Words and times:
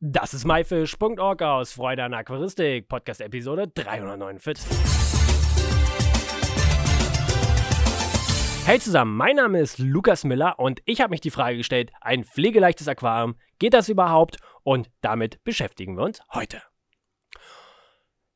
Das 0.00 0.34
ist 0.34 0.44
myfish.org 0.44 1.40
aus 1.40 1.72
Freude 1.72 2.04
an 2.04 2.12
Aquaristik, 2.12 2.86
Podcast 2.86 3.22
Episode 3.22 3.66
349. 3.68 4.62
Hey 8.66 8.78
zusammen, 8.78 9.16
mein 9.16 9.36
Name 9.36 9.58
ist 9.58 9.78
Lukas 9.78 10.24
Miller 10.24 10.58
und 10.58 10.82
ich 10.84 11.00
habe 11.00 11.12
mich 11.12 11.22
die 11.22 11.30
Frage 11.30 11.56
gestellt, 11.56 11.92
ein 12.02 12.24
pflegeleichtes 12.24 12.88
Aquarium, 12.88 13.36
geht 13.58 13.72
das 13.72 13.88
überhaupt? 13.88 14.36
Und 14.64 14.90
damit 15.00 15.42
beschäftigen 15.44 15.96
wir 15.96 16.04
uns 16.04 16.20
heute. 16.34 16.60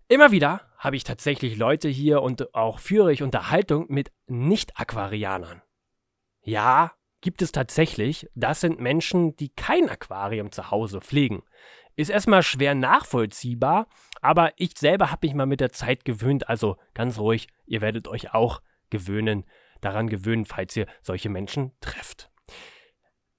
Immer 0.08 0.30
wieder 0.30 0.62
habe 0.78 0.96
ich 0.96 1.04
tatsächlich 1.04 1.58
Leute 1.58 1.90
hier 1.90 2.22
und 2.22 2.54
auch 2.54 2.78
führe 2.78 3.12
ich 3.12 3.22
Unterhaltung 3.22 3.84
mit 3.90 4.10
Nicht-Aquarianern. 4.28 5.60
Ja, 6.40 6.92
gibt 7.20 7.42
es 7.42 7.52
tatsächlich. 7.52 8.28
Das 8.34 8.60
sind 8.60 8.80
Menschen, 8.80 9.36
die 9.36 9.50
kein 9.50 9.88
Aquarium 9.88 10.52
zu 10.52 10.70
Hause 10.70 11.00
pflegen. 11.00 11.42
Ist 11.96 12.10
erstmal 12.10 12.42
schwer 12.42 12.74
nachvollziehbar, 12.74 13.86
aber 14.20 14.52
ich 14.56 14.78
selber 14.78 15.10
habe 15.10 15.26
mich 15.26 15.34
mal 15.34 15.46
mit 15.46 15.60
der 15.60 15.72
Zeit 15.72 16.04
gewöhnt, 16.04 16.48
also 16.48 16.76
ganz 16.94 17.18
ruhig, 17.18 17.48
ihr 17.66 17.80
werdet 17.80 18.08
euch 18.08 18.32
auch 18.32 18.62
gewöhnen, 18.90 19.44
daran 19.80 20.08
gewöhnen, 20.08 20.44
falls 20.44 20.76
ihr 20.76 20.86
solche 21.02 21.28
Menschen 21.28 21.72
trefft. 21.80 22.30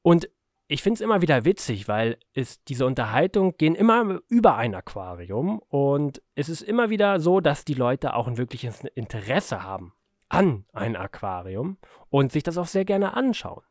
Und 0.02 0.30
ich 0.68 0.84
finde 0.84 0.96
es 0.96 1.02
immer 1.02 1.22
wieder 1.22 1.44
witzig, 1.44 1.88
weil 1.88 2.18
es, 2.34 2.64
diese 2.64 2.86
Unterhaltungen 2.86 3.58
gehen 3.58 3.76
immer 3.76 4.22
über 4.30 4.56
ein 4.56 4.74
Aquarium 4.74 5.60
und 5.68 6.22
es 6.36 6.48
ist 6.48 6.62
immer 6.62 6.90
wieder 6.90 7.20
so, 7.20 7.42
dass 7.42 7.66
die 7.66 7.74
Leute 7.74 8.16
auch 8.16 8.28
ein 8.28 8.38
wirkliches 8.38 8.86
Interesse 8.96 9.64
haben 9.64 9.94
an 10.30 10.64
ein 10.72 10.96
Aquarium 10.96 11.78
und 12.10 12.32
sich 12.32 12.44
das 12.44 12.58
auch 12.58 12.68
sehr 12.68 12.86
gerne 12.86 13.16
anschauen. 13.16 13.64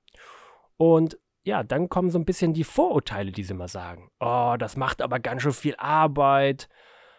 Und 0.80 1.18
ja, 1.42 1.62
dann 1.62 1.90
kommen 1.90 2.08
so 2.08 2.18
ein 2.18 2.24
bisschen 2.24 2.54
die 2.54 2.64
Vorurteile, 2.64 3.32
die 3.32 3.42
sie 3.42 3.52
mal 3.52 3.68
sagen. 3.68 4.10
Oh, 4.18 4.56
das 4.58 4.78
macht 4.78 5.02
aber 5.02 5.20
ganz 5.20 5.42
schön 5.42 5.52
viel 5.52 5.74
Arbeit, 5.76 6.70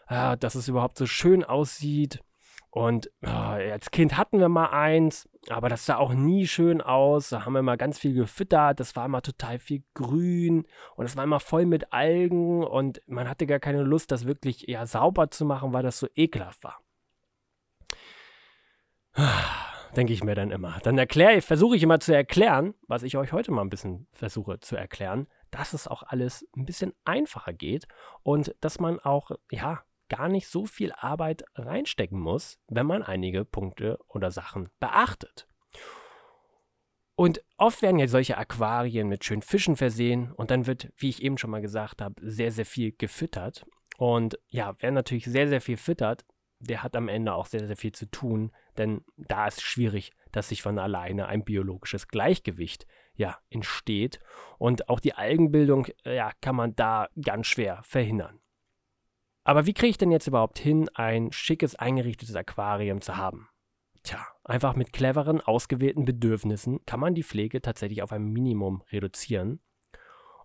äh, 0.07 0.35
dass 0.35 0.55
es 0.55 0.67
überhaupt 0.67 0.97
so 0.97 1.05
schön 1.05 1.44
aussieht. 1.44 2.23
Und 2.71 3.11
oh, 3.23 3.27
als 3.27 3.91
Kind 3.91 4.17
hatten 4.17 4.39
wir 4.39 4.49
mal 4.49 4.71
eins, 4.71 5.30
aber 5.47 5.69
das 5.69 5.86
sah 5.86 5.97
auch 5.97 6.16
nie 6.16 6.47
schön 6.47 6.81
aus. 6.81 7.30
Da 7.30 7.45
haben 7.45 7.53
wir 7.53 7.61
mal 7.61 7.77
ganz 7.77 7.99
viel 7.99 8.16
gefüttert. 8.16 8.80
Das 8.80 8.95
war 8.95 9.05
immer 9.05 9.21
total 9.21 9.59
viel 9.59 9.83
grün 9.93 10.66
und 10.95 11.05
es 11.05 11.16
war 11.16 11.23
immer 11.23 11.39
voll 11.39 11.67
mit 11.67 11.93
Algen 11.93 12.64
und 12.64 12.99
man 13.05 13.30
hatte 13.30 13.45
gar 13.45 13.59
keine 13.59 13.83
Lust, 13.83 14.11
das 14.11 14.25
wirklich 14.25 14.69
eher 14.69 14.88
sauber 14.88 15.30
zu 15.30 15.45
machen, 15.45 15.71
weil 15.71 15.83
das 15.83 15.99
so 15.99 16.08
ekelhaft 16.16 16.64
war 16.64 16.80
denke 19.95 20.14
ich 20.14 20.23
mir 20.23 20.36
dann 20.36 20.52
immer. 20.52 20.80
Dann 20.84 20.97
erkläre 20.97 21.42
versuche 21.42 21.75
ich 21.75 21.84
immer 21.84 22.00
zu 22.00 22.14
erklären, 22.14 22.73
was 22.88 23.03
ich 23.03 23.17
euch 23.17 23.31
heute 23.34 23.52
mal 23.52 23.61
ein 23.61 23.70
bisschen 23.70 24.08
versuche 24.11 24.59
zu 24.59 24.75
erklären, 24.75 25.28
dass 25.52 25.73
es 25.73 25.88
auch 25.88 26.03
alles 26.03 26.48
ein 26.56 26.66
bisschen 26.66 26.94
einfacher 27.06 27.53
geht 27.53 27.88
und 28.23 28.56
dass 28.61 28.80
man 28.80 29.00
auch, 29.00 29.31
ja, 29.50 29.83
gar 30.09 30.28
nicht 30.28 30.48
so 30.50 30.66
viel 30.66 30.92
Arbeit 30.92 31.44
reinstecken 31.56 32.20
muss, 32.20 32.59
wenn 32.67 32.86
man 32.86 33.02
einige 33.02 33.45
Punkte 33.45 33.98
oder 34.09 34.30
Sachen 34.30 34.70
beachtet. 34.81 35.48
Und 37.16 37.42
oft 37.58 37.81
werden 37.81 38.00
ja 38.00 38.08
solche 38.08 38.38
Aquarien 38.38 39.08
mit 39.08 39.23
schönen 39.23 39.42
Fischen 39.42 39.78
versehen 39.78 40.31
und 40.33 40.52
dann 40.52 40.67
wird, 40.67 40.92
wie 40.98 41.09
ich 41.09 41.22
eben 41.22 41.38
schon 41.38 41.52
mal 41.52 41.61
gesagt 41.61 42.02
habe, 42.02 42.16
sehr, 42.22 42.52
sehr 42.52 42.66
viel 42.66 42.92
gefüttert. 42.92 43.66
Und 43.98 44.38
ja, 44.48 44.76
wer 44.80 44.92
natürlich 44.92 45.26
sehr, 45.26 45.48
sehr 45.48 45.61
viel 45.61 45.78
füttert, 45.78 46.26
der 46.62 46.84
hat 46.84 46.95
am 46.95 47.08
Ende 47.08 47.34
auch 47.34 47.45
sehr, 47.45 47.66
sehr 47.67 47.76
viel 47.76 47.92
zu 47.92 48.09
tun, 48.09 48.52
denn 48.78 49.04
da 49.17 49.48
ist 49.48 49.62
schwierig, 49.62 50.12
dass 50.31 50.50
sich 50.50 50.62
von 50.62 50.80
alleine 50.80 51.28
ein 51.28 51.44
biologisches 51.44 52.08
Gleichgewicht 52.08 52.88
ja 53.16 53.38
entsteht 53.50 54.20
und 54.58 54.89
auch 54.89 55.00
die 55.00 55.14
Algenbildung 55.14 55.88
ja 56.06 56.32
kann 56.42 56.56
man 56.56 56.76
da 56.76 57.09
ganz 57.22 57.48
schwer 57.48 57.82
verhindern. 57.84 58.39
Aber 59.44 59.66
wie 59.66 59.73
kriege 59.73 59.89
ich 59.89 59.98
denn 59.98 60.12
jetzt 60.12 60.28
überhaupt 60.28 60.59
hin, 60.59 60.88
ein 60.94 61.32
schickes 61.32 61.76
eingerichtetes 61.76 62.36
Aquarium 62.36 63.02
zu 63.02 63.17
haben? 63.17 63.50
Tja, 64.04 64.26
einfach 64.44 64.76
mit 64.76 64.94
cleveren, 64.94 65.42
ausgewählten 65.42 66.05
Bedürfnissen 66.05 66.86
kann 66.86 67.00
man 67.00 67.16
die 67.16 67.23
Pflege 67.23 67.61
tatsächlich 67.61 68.02
auf 68.02 68.11
ein 68.11 68.23
Minimum 68.23 68.83
reduzieren. 68.92 69.60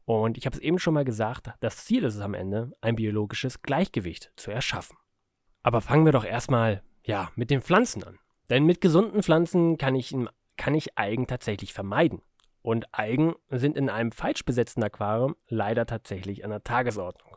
Und 0.04 0.38
ich 0.38 0.46
habe 0.46 0.56
es 0.56 0.62
eben 0.62 0.78
schon 0.78 0.94
mal 0.94 1.04
gesagt, 1.04 1.50
das 1.60 1.84
Ziel 1.84 2.04
ist 2.04 2.14
es 2.14 2.20
am 2.20 2.34
Ende, 2.34 2.72
ein 2.80 2.96
biologisches 2.96 3.62
Gleichgewicht 3.62 4.32
zu 4.36 4.50
erschaffen. 4.50 4.96
Aber 5.66 5.80
fangen 5.80 6.04
wir 6.04 6.12
doch 6.12 6.24
erstmal, 6.24 6.80
ja, 7.02 7.32
mit 7.34 7.50
den 7.50 7.60
Pflanzen 7.60 8.04
an. 8.04 8.20
Denn 8.48 8.66
mit 8.66 8.80
gesunden 8.80 9.24
Pflanzen 9.24 9.78
kann 9.78 9.96
ich, 9.96 10.14
kann 10.56 10.74
ich 10.76 10.96
Algen 10.96 11.26
tatsächlich 11.26 11.72
vermeiden. 11.72 12.22
Und 12.62 12.94
Algen 12.94 13.34
sind 13.50 13.76
in 13.76 13.90
einem 13.90 14.12
falsch 14.12 14.44
besetzten 14.44 14.84
Aquarium 14.84 15.34
leider 15.48 15.84
tatsächlich 15.84 16.44
an 16.44 16.50
der 16.50 16.62
Tagesordnung. 16.62 17.36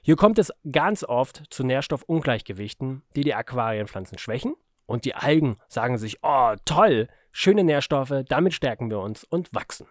Hier 0.00 0.16
kommt 0.16 0.38
es 0.38 0.54
ganz 0.72 1.04
oft 1.04 1.42
zu 1.50 1.62
Nährstoffungleichgewichten, 1.62 3.02
die 3.14 3.24
die 3.24 3.34
Aquarienpflanzen 3.34 4.16
schwächen. 4.16 4.54
Und 4.86 5.04
die 5.04 5.14
Algen 5.14 5.58
sagen 5.68 5.98
sich, 5.98 6.20
oh 6.22 6.54
toll, 6.64 7.08
schöne 7.30 7.62
Nährstoffe, 7.62 8.24
damit 8.26 8.54
stärken 8.54 8.88
wir 8.88 9.00
uns 9.00 9.24
und 9.24 9.52
wachsen. 9.52 9.86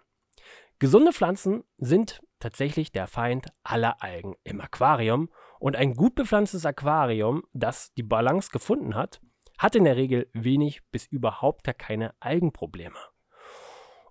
Gesunde 0.79 1.13
Pflanzen 1.13 1.63
sind 1.77 2.19
tatsächlich 2.39 2.91
der 2.91 3.05
Feind 3.05 3.49
aller 3.61 4.01
Algen 4.01 4.37
im 4.43 4.59
Aquarium 4.59 5.29
und 5.59 5.75
ein 5.75 5.93
gut 5.93 6.15
bepflanztes 6.15 6.65
Aquarium, 6.65 7.43
das 7.53 7.93
die 7.93 8.03
Balance 8.03 8.49
gefunden 8.51 8.95
hat, 8.95 9.21
hat 9.57 9.75
in 9.75 9.83
der 9.83 9.97
Regel 9.97 10.29
wenig 10.33 10.81
bis 10.89 11.05
überhaupt 11.05 11.65
gar 11.65 11.73
keine 11.73 12.15
Algenprobleme. 12.21 12.97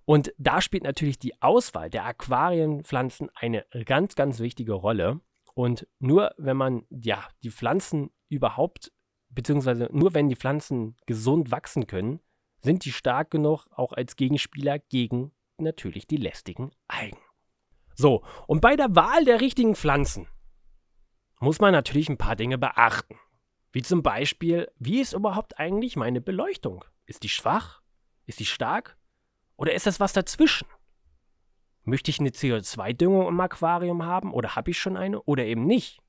Und 0.05 0.33
da 0.37 0.61
spielt 0.61 0.83
natürlich 0.83 1.19
die 1.19 1.39
Auswahl 1.41 1.89
der 1.89 2.05
Aquarienpflanzen 2.05 3.29
eine 3.35 3.65
ganz, 3.85 4.15
ganz 4.15 4.39
wichtige 4.39 4.73
Rolle. 4.73 5.21
Und 5.53 5.87
nur 5.99 6.31
wenn 6.37 6.57
man 6.57 6.85
ja 6.89 7.27
die 7.43 7.51
Pflanzen 7.51 8.11
überhaupt, 8.27 8.91
beziehungsweise 9.29 9.89
nur 9.91 10.13
wenn 10.13 10.29
die 10.29 10.35
Pflanzen 10.35 10.95
gesund 11.05 11.51
wachsen 11.51 11.85
können, 11.85 12.21
sind 12.61 12.85
die 12.85 12.91
stark 12.91 13.31
genug 13.31 13.67
auch 13.71 13.93
als 13.93 14.15
Gegenspieler 14.15 14.79
gegen 14.79 15.31
natürlich 15.57 16.07
die 16.07 16.17
lästigen 16.17 16.71
Algen. 16.87 17.19
So, 17.95 18.23
und 18.47 18.61
bei 18.61 18.75
der 18.75 18.95
Wahl 18.95 19.25
der 19.25 19.41
richtigen 19.41 19.75
Pflanzen 19.75 20.27
muss 21.39 21.59
man 21.59 21.71
natürlich 21.71 22.09
ein 22.09 22.17
paar 22.17 22.35
Dinge 22.35 22.57
beachten. 22.57 23.17
Wie 23.71 23.81
zum 23.81 24.03
Beispiel, 24.03 24.71
wie 24.77 24.99
ist 24.99 25.13
überhaupt 25.13 25.59
eigentlich 25.59 25.95
meine 25.95 26.21
Beleuchtung? 26.21 26.83
Ist 27.05 27.23
die 27.23 27.29
schwach? 27.29 27.81
Ist 28.25 28.39
die 28.39 28.45
stark? 28.45 28.97
Oder 29.55 29.73
ist 29.73 29.87
das 29.87 29.99
was 29.99 30.13
dazwischen? 30.13 30.67
Möchte 31.83 32.11
ich 32.11 32.19
eine 32.19 32.29
CO2-Düngung 32.29 33.27
im 33.27 33.39
Aquarium 33.39 34.05
haben 34.05 34.33
oder 34.33 34.55
habe 34.55 34.71
ich 34.71 34.79
schon 34.79 34.97
eine 34.97 35.21
oder 35.23 35.45
eben 35.45 35.65
nicht? 35.65 35.99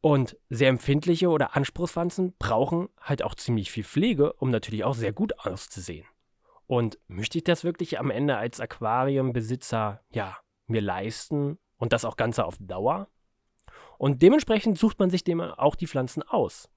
Und 0.00 0.36
sehr 0.48 0.68
empfindliche 0.68 1.28
oder 1.28 1.56
Anspruchspflanzen 1.56 2.36
brauchen 2.38 2.88
halt 3.00 3.22
auch 3.22 3.34
ziemlich 3.34 3.70
viel 3.70 3.84
Pflege, 3.84 4.32
um 4.34 4.50
natürlich 4.50 4.84
auch 4.84 4.94
sehr 4.94 5.12
gut 5.12 5.38
auszusehen. 5.40 6.06
Und 6.66 6.98
möchte 7.06 7.38
ich 7.38 7.44
das 7.44 7.64
wirklich 7.64 7.98
am 7.98 8.10
Ende 8.10 8.36
als 8.36 8.60
Aquariumbesitzer, 8.60 10.04
ja, 10.10 10.36
mir 10.66 10.80
leisten 10.80 11.58
und 11.76 11.92
das 11.92 12.04
auch 12.04 12.16
Ganze 12.16 12.44
auf 12.44 12.56
Dauer? 12.60 13.08
Und 13.98 14.22
dementsprechend 14.22 14.78
sucht 14.78 14.98
man 14.98 15.10
sich 15.10 15.24
dem 15.24 15.40
auch 15.40 15.74
die 15.74 15.86
Pflanzen 15.86 16.22
aus. 16.22 16.68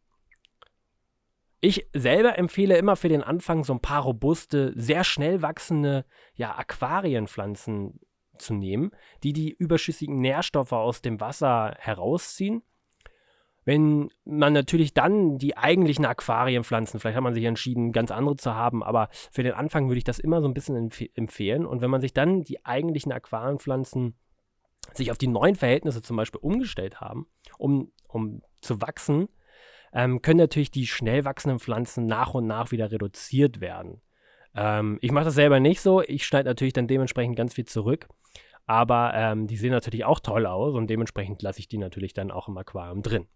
Ich 1.61 1.87
selber 1.93 2.37
empfehle 2.37 2.77
immer 2.77 2.95
für 2.95 3.09
den 3.09 3.21
Anfang 3.21 3.65
so 3.65 3.73
ein 3.73 3.81
paar 3.81 4.03
robuste, 4.03 4.71
sehr 4.75 5.03
schnell 5.03 5.41
wachsende 5.41 6.05
ja, 6.33 6.57
Aquarienpflanzen 6.57 7.99
zu 8.37 8.53
nehmen, 8.53 8.91
die 9.23 9.33
die 9.33 9.51
überschüssigen 9.51 10.19
Nährstoffe 10.21 10.71
aus 10.71 11.01
dem 11.01 11.19
Wasser 11.19 11.75
herausziehen. 11.77 12.63
Wenn 13.65 14.09
man 14.23 14.53
natürlich 14.53 14.93
dann 14.93 15.37
die 15.37 15.57
eigentlichen 15.57 16.05
Aquarienpflanzen, 16.05 16.99
vielleicht 16.99 17.17
hat 17.17 17.23
man 17.23 17.33
sich 17.33 17.43
entschieden, 17.43 17.91
ganz 17.91 18.09
andere 18.09 18.37
zu 18.37 18.55
haben, 18.55 18.81
aber 18.81 19.09
für 19.11 19.43
den 19.43 19.53
Anfang 19.53 19.89
würde 19.89 19.97
ich 19.97 20.05
das 20.05 20.17
immer 20.17 20.41
so 20.41 20.47
ein 20.47 20.53
bisschen 20.53 20.77
empf 20.77 21.03
empfehlen. 21.13 21.65
Und 21.65 21.81
wenn 21.81 21.91
man 21.91 22.01
sich 22.01 22.13
dann 22.13 22.41
die 22.41 22.65
eigentlichen 22.65 23.11
Aquarienpflanzen 23.11 24.15
sich 24.93 25.11
auf 25.11 25.17
die 25.17 25.27
neuen 25.27 25.55
Verhältnisse 25.55 26.01
zum 26.01 26.17
Beispiel 26.17 26.39
umgestellt 26.41 27.01
haben, 27.01 27.27
um, 27.57 27.91
um 28.07 28.41
zu 28.61 28.81
wachsen, 28.81 29.29
ähm, 29.93 30.21
können 30.21 30.39
natürlich 30.39 30.71
die 30.71 30.87
schnell 30.87 31.25
wachsenden 31.25 31.59
Pflanzen 31.59 32.05
nach 32.05 32.33
und 32.33 32.47
nach 32.47 32.71
wieder 32.71 32.91
reduziert 32.91 33.61
werden. 33.61 34.01
Ähm, 34.55 34.97
ich 35.01 35.11
mache 35.11 35.25
das 35.25 35.35
selber 35.35 35.59
nicht 35.59 35.81
so. 35.81 36.01
Ich 36.01 36.25
schneide 36.25 36.49
natürlich 36.49 36.73
dann 36.73 36.87
dementsprechend 36.87 37.35
ganz 37.35 37.53
viel 37.53 37.65
zurück. 37.65 38.07
Aber 38.65 39.13
ähm, 39.15 39.47
die 39.47 39.57
sehen 39.57 39.71
natürlich 39.71 40.05
auch 40.05 40.19
toll 40.19 40.45
aus 40.45 40.75
und 40.75 40.91
dementsprechend 40.91 41.41
lasse 41.41 41.59
ich 41.59 41.67
die 41.67 41.79
natürlich 41.79 42.13
dann 42.13 42.29
auch 42.29 42.47
im 42.47 42.57
Aquarium 42.57 43.01
drin. 43.01 43.27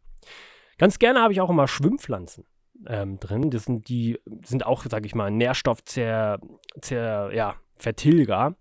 Ganz 0.78 1.00
gerne 1.00 1.22
habe 1.22 1.34
ich 1.34 1.42
auch 1.42 1.50
immer 1.50 1.68
Schwimmpflanzen 1.68 2.46
ähm, 2.86 3.20
drin. 3.20 3.50
Das 3.50 3.64
sind 3.64 3.88
die 3.88 4.20
sind 4.44 4.64
auch, 4.66 4.84
sage 4.84 5.08
ich 5.08 5.16
mal, 5.16 5.32
Nährstoffzer, 5.32 6.40
ja, 6.92 7.56
Vertilger. 7.80 8.56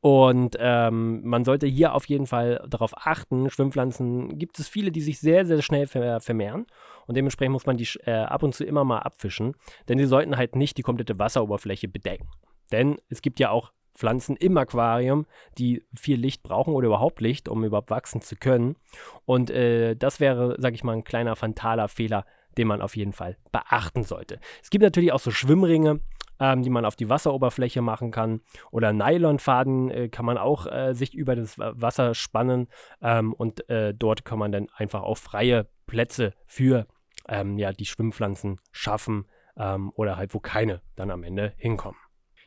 Und 0.00 0.56
ähm, 0.60 1.22
man 1.24 1.44
sollte 1.44 1.66
hier 1.66 1.94
auf 1.94 2.06
jeden 2.06 2.26
Fall 2.26 2.62
darauf 2.68 2.92
achten. 2.94 3.48
Schwimmpflanzen 3.48 4.38
gibt 4.38 4.58
es 4.58 4.68
viele, 4.68 4.92
die 4.92 5.00
sich 5.00 5.18
sehr, 5.18 5.46
sehr 5.46 5.62
schnell 5.62 5.86
vermehren. 5.86 6.66
Und 7.06 7.16
dementsprechend 7.16 7.52
muss 7.52 7.66
man 7.66 7.76
die 7.76 7.88
äh, 8.04 8.12
ab 8.12 8.42
und 8.42 8.54
zu 8.54 8.64
immer 8.64 8.84
mal 8.84 8.98
abfischen. 8.98 9.54
Denn 9.88 9.98
sie 9.98 10.06
sollten 10.06 10.36
halt 10.36 10.56
nicht 10.56 10.76
die 10.76 10.82
komplette 10.82 11.18
Wasseroberfläche 11.18 11.88
bedecken. 11.88 12.28
Denn 12.70 12.98
es 13.08 13.22
gibt 13.22 13.40
ja 13.40 13.50
auch 13.50 13.72
Pflanzen 13.94 14.36
im 14.36 14.56
Aquarium, 14.56 15.26
die 15.56 15.84
viel 15.94 16.18
Licht 16.18 16.42
brauchen 16.42 16.74
oder 16.74 16.88
überhaupt 16.88 17.20
Licht, 17.20 17.48
um 17.48 17.64
überhaupt 17.64 17.90
wachsen 17.90 18.20
zu 18.20 18.36
können. 18.36 18.76
Und 19.24 19.50
äh, 19.50 19.94
das 19.94 20.20
wäre, 20.20 20.56
sage 20.58 20.74
ich 20.74 20.84
mal, 20.84 20.92
ein 20.92 21.04
kleiner 21.04 21.36
fantaler 21.36 21.88
Fehler, 21.88 22.26
den 22.58 22.66
man 22.68 22.82
auf 22.82 22.96
jeden 22.96 23.12
Fall 23.12 23.36
beachten 23.52 24.02
sollte. 24.02 24.40
Es 24.62 24.70
gibt 24.70 24.82
natürlich 24.82 25.12
auch 25.12 25.20
so 25.20 25.30
Schwimmringe, 25.30 26.00
ähm, 26.40 26.62
die 26.62 26.70
man 26.70 26.84
auf 26.84 26.96
die 26.96 27.08
Wasseroberfläche 27.08 27.82
machen 27.82 28.10
kann. 28.10 28.40
Oder 28.70 28.92
Nylonfaden 28.92 29.90
äh, 29.90 30.08
kann 30.08 30.24
man 30.24 30.38
auch 30.38 30.66
äh, 30.66 30.94
sich 30.94 31.14
über 31.14 31.36
das 31.36 31.58
Wasser 31.58 32.14
spannen 32.14 32.68
ähm, 33.02 33.32
und 33.32 33.68
äh, 33.68 33.94
dort 33.94 34.24
kann 34.24 34.38
man 34.38 34.52
dann 34.52 34.68
einfach 34.76 35.02
auch 35.02 35.18
freie 35.18 35.68
Plätze 35.86 36.34
für 36.46 36.86
ähm, 37.28 37.58
ja, 37.58 37.72
die 37.72 37.86
Schwimmpflanzen 37.86 38.60
schaffen 38.72 39.26
ähm, 39.56 39.92
oder 39.94 40.16
halt 40.16 40.34
wo 40.34 40.40
keine 40.40 40.80
dann 40.96 41.10
am 41.10 41.22
Ende 41.22 41.52
hinkommen. 41.56 41.98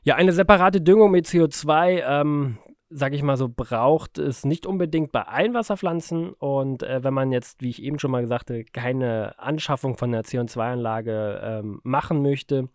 Ja, 0.03 0.15
eine 0.15 0.31
separate 0.31 0.81
Düngung 0.81 1.11
mit 1.11 1.25
CO2, 1.25 2.01
ähm, 2.05 2.57
sage 2.89 3.15
ich 3.15 3.23
mal 3.23 3.35
so, 3.35 3.49
braucht 3.49 4.17
es 4.17 4.45
nicht 4.45 4.65
unbedingt 4.65 5.11
bei 5.11 5.23
allen 5.23 5.53
Wasserpflanzen. 5.53 6.31
Und 6.31 6.83
äh, 6.83 7.03
wenn 7.03 7.13
man 7.13 7.31
jetzt, 7.31 7.61
wie 7.61 7.69
ich 7.69 7.83
eben 7.83 7.99
schon 7.99 8.11
mal 8.11 8.21
gesagt 8.21 8.49
habe, 8.49 8.63
keine 8.63 9.37
Anschaffung 9.39 9.97
von 9.97 10.13
einer 10.13 10.23
CO2-Anlage 10.23 11.41
ähm, 11.43 11.81
machen 11.83 12.21
möchte, 12.21 12.69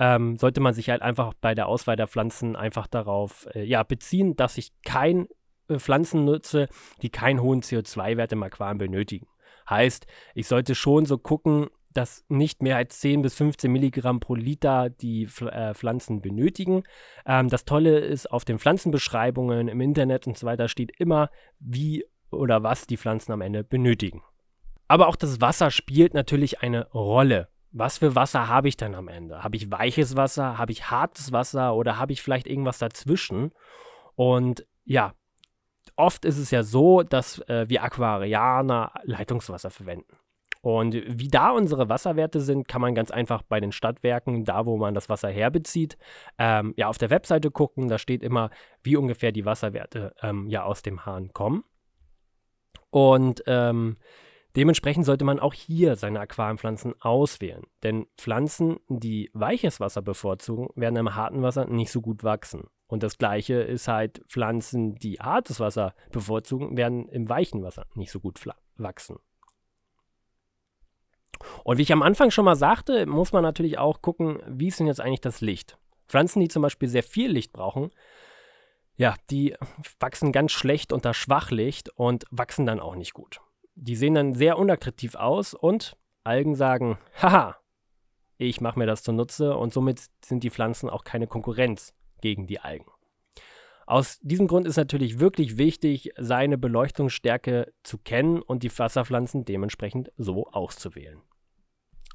ähm, 0.00 0.36
sollte 0.36 0.60
man 0.60 0.72
sich 0.72 0.88
halt 0.88 1.02
einfach 1.02 1.34
bei 1.34 1.54
der 1.54 1.68
Auswahl 1.68 1.94
der 1.94 2.08
Pflanzen 2.08 2.56
einfach 2.56 2.86
darauf 2.86 3.46
äh, 3.54 3.62
ja, 3.62 3.82
beziehen, 3.82 4.34
dass 4.34 4.56
ich 4.56 4.72
kein 4.82 5.28
äh, 5.68 5.78
Pflanzen 5.78 6.24
nutze, 6.24 6.68
die 7.02 7.10
keinen 7.10 7.42
hohen 7.42 7.60
CO2-Wert 7.60 8.32
im 8.32 8.42
Aquarium 8.42 8.78
benötigen. 8.78 9.26
Heißt, 9.68 10.06
ich 10.34 10.48
sollte 10.48 10.74
schon 10.74 11.04
so 11.04 11.18
gucken, 11.18 11.68
dass 11.92 12.24
nicht 12.28 12.62
mehr 12.62 12.76
als 12.76 13.00
10 13.00 13.20
bis 13.20 13.34
15 13.34 13.70
Milligramm 13.70 14.20
pro 14.20 14.34
Liter 14.34 14.88
die 14.88 15.24
äh, 15.24 15.74
Pflanzen 15.74 16.22
benötigen. 16.22 16.84
Ähm, 17.26 17.48
das 17.48 17.66
Tolle 17.66 17.98
ist, 17.98 18.30
auf 18.30 18.46
den 18.46 18.58
Pflanzenbeschreibungen 18.58 19.68
im 19.68 19.82
Internet 19.82 20.26
und 20.26 20.38
so 20.38 20.46
weiter 20.46 20.68
steht 20.68 20.98
immer, 20.98 21.28
wie 21.58 22.06
oder 22.30 22.62
was 22.62 22.86
die 22.86 22.96
Pflanzen 22.96 23.32
am 23.32 23.42
Ende 23.42 23.64
benötigen. 23.64 24.22
Aber 24.88 25.08
auch 25.08 25.16
das 25.16 25.42
Wasser 25.42 25.70
spielt 25.70 26.14
natürlich 26.14 26.62
eine 26.62 26.88
Rolle. 26.92 27.48
Was 27.72 27.98
für 27.98 28.16
Wasser 28.16 28.48
habe 28.48 28.68
ich 28.68 28.76
denn 28.76 28.94
am 28.94 29.08
Ende? 29.08 29.44
Habe 29.44 29.56
ich 29.56 29.70
weiches 29.70 30.16
Wasser? 30.16 30.58
Habe 30.58 30.72
ich 30.72 30.90
hartes 30.90 31.32
Wasser? 31.32 31.74
Oder 31.74 31.98
habe 31.98 32.12
ich 32.12 32.22
vielleicht 32.22 32.46
irgendwas 32.46 32.78
dazwischen? 32.78 33.52
Und 34.16 34.66
ja, 34.84 35.14
oft 35.96 36.24
ist 36.24 36.38
es 36.38 36.50
ja 36.50 36.62
so, 36.62 37.02
dass 37.02 37.38
äh, 37.48 37.68
wir 37.68 37.84
Aquarianer 37.84 38.92
Leitungswasser 39.04 39.70
verwenden. 39.70 40.16
Und 40.62 40.94
wie 40.94 41.28
da 41.28 41.50
unsere 41.50 41.88
Wasserwerte 41.88 42.40
sind, 42.40 42.68
kann 42.68 42.82
man 42.82 42.94
ganz 42.94 43.10
einfach 43.10 43.42
bei 43.42 43.60
den 43.60 43.72
Stadtwerken, 43.72 44.44
da 44.44 44.66
wo 44.66 44.76
man 44.76 44.92
das 44.92 45.08
Wasser 45.08 45.30
herbezieht, 45.30 45.96
ähm, 46.38 46.74
ja 46.76 46.88
auf 46.88 46.98
der 46.98 47.08
Webseite 47.08 47.50
gucken. 47.50 47.88
Da 47.88 47.96
steht 47.96 48.22
immer, 48.22 48.50
wie 48.82 48.96
ungefähr 48.96 49.32
die 49.32 49.46
Wasserwerte 49.46 50.14
ähm, 50.20 50.48
ja 50.48 50.64
aus 50.64 50.82
dem 50.82 51.06
Hahn 51.06 51.32
kommen. 51.32 51.64
Und 52.90 53.42
ähm, 53.46 53.96
dementsprechend 54.56 55.06
sollte 55.06 55.24
man 55.24 55.40
auch 55.40 55.54
hier 55.54 55.96
seine 55.96 56.20
Aquariumpflanzen 56.20 56.94
auswählen. 57.00 57.64
Denn 57.82 58.06
Pflanzen, 58.16 58.80
die 58.88 59.30
weiches 59.32 59.80
Wasser 59.80 60.02
bevorzugen, 60.02 60.68
werden 60.74 60.96
im 60.96 61.14
harten 61.14 61.42
Wasser 61.42 61.66
nicht 61.66 61.90
so 61.90 62.00
gut 62.00 62.24
wachsen. 62.24 62.68
Und 62.86 63.02
das 63.02 63.18
gleiche 63.18 63.54
ist 63.54 63.86
halt 63.86 64.22
Pflanzen, 64.28 64.96
die 64.96 65.20
hartes 65.20 65.60
Wasser 65.60 65.94
bevorzugen, 66.10 66.76
werden 66.76 67.08
im 67.08 67.28
weichen 67.28 67.62
Wasser 67.62 67.86
nicht 67.94 68.10
so 68.10 68.18
gut 68.18 68.40
wachsen. 68.76 69.18
Und 71.64 71.78
wie 71.78 71.82
ich 71.82 71.92
am 71.92 72.02
Anfang 72.02 72.30
schon 72.30 72.44
mal 72.44 72.56
sagte, 72.56 73.06
muss 73.06 73.32
man 73.32 73.42
natürlich 73.42 73.78
auch 73.78 74.02
gucken, 74.02 74.42
wie 74.46 74.68
ist 74.68 74.80
denn 74.80 74.86
jetzt 74.86 75.00
eigentlich 75.00 75.20
das 75.20 75.40
Licht? 75.40 75.78
Pflanzen, 76.08 76.40
die 76.40 76.48
zum 76.48 76.62
Beispiel 76.62 76.88
sehr 76.88 77.04
viel 77.04 77.30
Licht 77.30 77.52
brauchen, 77.52 77.90
ja, 78.96 79.14
die 79.30 79.54
wachsen 79.98 80.32
ganz 80.32 80.52
schlecht 80.52 80.92
unter 80.92 81.14
Schwachlicht 81.14 81.88
und 81.90 82.24
wachsen 82.30 82.66
dann 82.66 82.80
auch 82.80 82.96
nicht 82.96 83.14
gut. 83.14 83.40
Die 83.82 83.96
sehen 83.96 84.14
dann 84.14 84.34
sehr 84.34 84.58
unattraktiv 84.58 85.14
aus 85.14 85.54
und 85.54 85.96
Algen 86.22 86.54
sagen, 86.54 86.98
haha, 87.22 87.56
ich 88.36 88.60
mache 88.60 88.78
mir 88.78 88.84
das 88.84 89.02
zunutze 89.02 89.56
und 89.56 89.72
somit 89.72 90.02
sind 90.22 90.44
die 90.44 90.50
Pflanzen 90.50 90.90
auch 90.90 91.02
keine 91.02 91.26
Konkurrenz 91.26 91.94
gegen 92.20 92.46
die 92.46 92.60
Algen. 92.60 92.90
Aus 93.86 94.18
diesem 94.20 94.48
Grund 94.48 94.66
ist 94.66 94.76
natürlich 94.76 95.18
wirklich 95.18 95.56
wichtig, 95.56 96.12
seine 96.18 96.58
Beleuchtungsstärke 96.58 97.72
zu 97.82 97.96
kennen 97.96 98.42
und 98.42 98.62
die 98.62 98.78
Wasserpflanzen 98.78 99.46
dementsprechend 99.46 100.12
so 100.18 100.46
auszuwählen. 100.48 101.22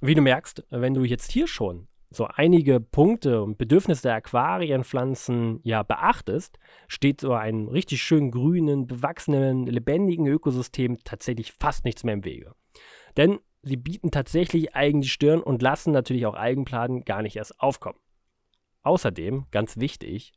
Wie 0.01 0.13
du 0.13 0.21
merkst, 0.21 0.63
wenn 0.69 0.93
du 0.93 1.03
jetzt 1.03 1.31
hier 1.31 1.47
schon 1.47 1.87
so 2.09 2.25
einige 2.25 2.79
Punkte 2.79 3.43
und 3.43 3.57
Bedürfnisse 3.57 4.03
der 4.03 4.15
Aquarienpflanzen 4.15 5.59
ja 5.63 5.83
beachtest, 5.83 6.59
steht 6.87 7.21
so 7.21 7.33
einem 7.33 7.67
richtig 7.67 8.01
schön 8.01 8.31
grünen, 8.31 8.87
bewachsenen, 8.87 9.65
lebendigen 9.65 10.27
Ökosystem 10.27 10.97
tatsächlich 11.03 11.53
fast 11.53 11.85
nichts 11.85 12.03
mehr 12.03 12.13
im 12.13 12.25
Wege. 12.25 12.53
Denn 13.17 13.39
sie 13.63 13.77
bieten 13.77 14.11
tatsächlich 14.11 14.75
Algen 14.75 15.01
die 15.01 15.09
Stirn 15.09 15.41
und 15.41 15.61
lassen 15.61 15.91
natürlich 15.91 16.25
auch 16.25 16.35
Algenpladen 16.35 17.03
gar 17.03 17.21
nicht 17.21 17.35
erst 17.35 17.59
aufkommen. 17.59 17.99
Außerdem, 18.83 19.45
ganz 19.51 19.77
wichtig, 19.77 20.33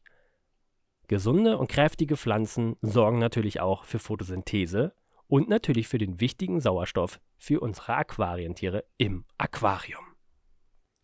gesunde 1.06 1.58
und 1.58 1.68
kräftige 1.68 2.16
Pflanzen 2.16 2.76
sorgen 2.80 3.18
natürlich 3.18 3.60
auch 3.60 3.84
für 3.84 3.98
Photosynthese 3.98 4.94
und 5.26 5.48
natürlich 5.48 5.88
für 5.88 5.98
den 5.98 6.20
wichtigen 6.20 6.60
Sauerstoff 6.60 7.20
für 7.36 7.60
unsere 7.60 7.94
Aquarientiere 7.94 8.84
im 8.96 9.24
Aquarium. 9.36 10.07